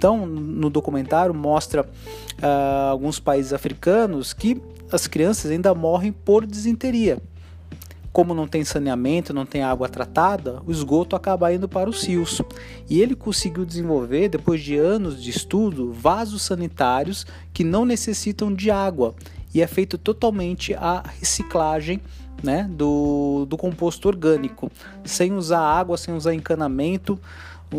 Então, 0.04 0.26
no 0.26 0.68
documentário 0.68 1.32
mostra 1.32 1.80
uh, 1.80 2.90
alguns 2.90 3.18
países 3.18 3.54
africanos 3.54 4.34
que 4.34 4.60
as 4.92 5.06
crianças 5.06 5.50
ainda 5.50 5.74
morrem 5.74 6.12
por 6.12 6.44
desinteria. 6.44 7.16
Como 8.12 8.34
não 8.34 8.46
tem 8.46 8.62
saneamento, 8.64 9.32
não 9.32 9.46
tem 9.46 9.62
água 9.62 9.88
tratada, 9.88 10.60
o 10.66 10.70
esgoto 10.70 11.16
acaba 11.16 11.50
indo 11.54 11.66
para 11.66 11.88
os 11.88 12.06
rios. 12.06 12.42
E 12.86 13.00
ele 13.00 13.14
conseguiu 13.14 13.64
desenvolver, 13.64 14.28
depois 14.28 14.60
de 14.60 14.76
anos 14.76 15.22
de 15.22 15.30
estudo, 15.30 15.90
vasos 15.90 16.42
sanitários 16.42 17.24
que 17.54 17.64
não 17.64 17.86
necessitam 17.86 18.52
de 18.52 18.70
água 18.70 19.14
e 19.54 19.62
é 19.62 19.66
feito 19.66 19.96
totalmente 19.96 20.74
a 20.74 21.02
reciclagem 21.18 21.98
né, 22.42 22.68
do, 22.70 23.46
do 23.48 23.56
composto 23.56 24.06
orgânico, 24.06 24.70
sem 25.02 25.32
usar 25.32 25.60
água, 25.60 25.96
sem 25.96 26.12
usar 26.12 26.34
encanamento 26.34 27.18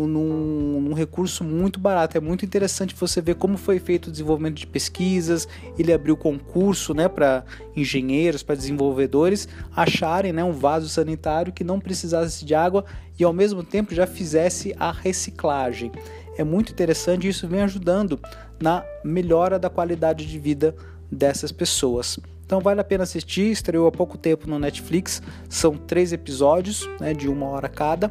num, 0.04 0.80
num, 0.80 0.92
recurso 0.94 1.44
muito 1.44 1.78
barato. 1.78 2.18
É 2.18 2.20
muito 2.20 2.44
interessante 2.44 2.94
você 2.98 3.20
ver 3.20 3.36
como 3.36 3.56
foi 3.56 3.78
feito 3.78 4.08
o 4.08 4.10
desenvolvimento 4.10 4.56
de 4.56 4.66
pesquisas. 4.66 5.46
Ele 5.78 5.92
abriu 5.92 6.16
concurso 6.16 6.92
né, 6.92 7.08
para 7.08 7.44
engenheiros, 7.76 8.42
para 8.42 8.56
desenvolvedores 8.56 9.48
acharem 9.74 10.32
né, 10.32 10.42
um 10.42 10.52
vaso 10.52 10.88
sanitário 10.88 11.52
que 11.52 11.62
não 11.62 11.78
precisasse 11.78 12.44
de 12.44 12.54
água 12.54 12.84
e 13.18 13.22
ao 13.22 13.32
mesmo 13.32 13.62
tempo 13.62 13.94
já 13.94 14.06
fizesse 14.06 14.74
a 14.78 14.90
reciclagem. 14.90 15.92
É 16.36 16.42
muito 16.42 16.72
interessante 16.72 17.26
e 17.26 17.30
isso 17.30 17.46
vem 17.46 17.62
ajudando 17.62 18.18
na 18.60 18.84
melhora 19.04 19.58
da 19.58 19.70
qualidade 19.70 20.26
de 20.26 20.38
vida 20.38 20.74
dessas 21.10 21.52
pessoas. 21.52 22.18
Então 22.44 22.60
vale 22.60 22.80
a 22.80 22.84
pena 22.84 23.02
assistir, 23.02 23.50
estreou 23.50 23.88
há 23.88 23.92
pouco 23.92 24.16
tempo 24.16 24.48
no 24.48 24.58
Netflix, 24.58 25.20
são 25.48 25.76
três 25.76 26.12
episódios 26.12 26.88
né, 27.00 27.12
de 27.12 27.28
uma 27.28 27.46
hora 27.46 27.68
cada. 27.68 28.10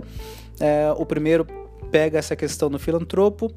É, 0.60 0.94
o 0.98 1.06
primeiro 1.06 1.46
pega 1.92 2.20
essa 2.20 2.36
questão 2.36 2.70
do 2.70 2.80
filantropo 2.80 3.52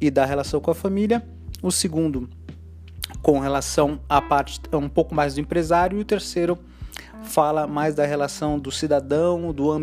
e 0.00 0.10
da 0.10 0.24
relação 0.24 0.60
com 0.60 0.70
a 0.70 0.74
família. 0.74 1.26
O 1.62 1.70
segundo, 1.70 2.28
com 3.22 3.38
relação 3.38 4.00
à 4.08 4.20
parte 4.20 4.60
um 4.72 4.88
pouco 4.88 5.14
mais 5.14 5.34
do 5.34 5.40
empresário. 5.40 5.98
E 5.98 6.02
o 6.02 6.04
terceiro, 6.04 6.58
fala 7.24 7.66
mais 7.66 7.94
da 7.94 8.04
relação 8.04 8.58
do 8.58 8.70
cidadão, 8.70 9.52
do, 9.52 9.78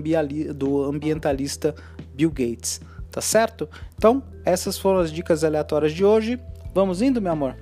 do 0.54 0.84
ambientalista 0.84 1.76
Bill 2.14 2.30
Gates. 2.30 2.80
Tá 3.12 3.20
certo? 3.20 3.68
Então, 3.98 4.24
essas 4.46 4.78
foram 4.78 5.00
as 5.00 5.12
dicas 5.12 5.44
aleatórias 5.44 5.92
de 5.92 6.06
hoje. 6.06 6.40
Vamos 6.74 7.02
indo, 7.02 7.22
meu 7.22 7.34
amor? 7.34 7.58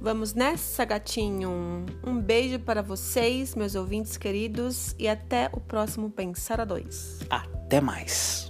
Vamos 0.00 0.34
nessa, 0.34 0.84
gatinho. 0.84 1.84
Um 2.04 2.20
beijo 2.20 2.58
para 2.58 2.82
vocês, 2.82 3.54
meus 3.54 3.74
ouvintes 3.74 4.16
queridos, 4.16 4.94
e 4.98 5.06
até 5.08 5.48
o 5.52 5.60
próximo 5.60 6.10
Pensar 6.10 6.60
a 6.60 6.64
Dois. 6.64 7.20
Até 7.28 7.80
mais. 7.80 8.49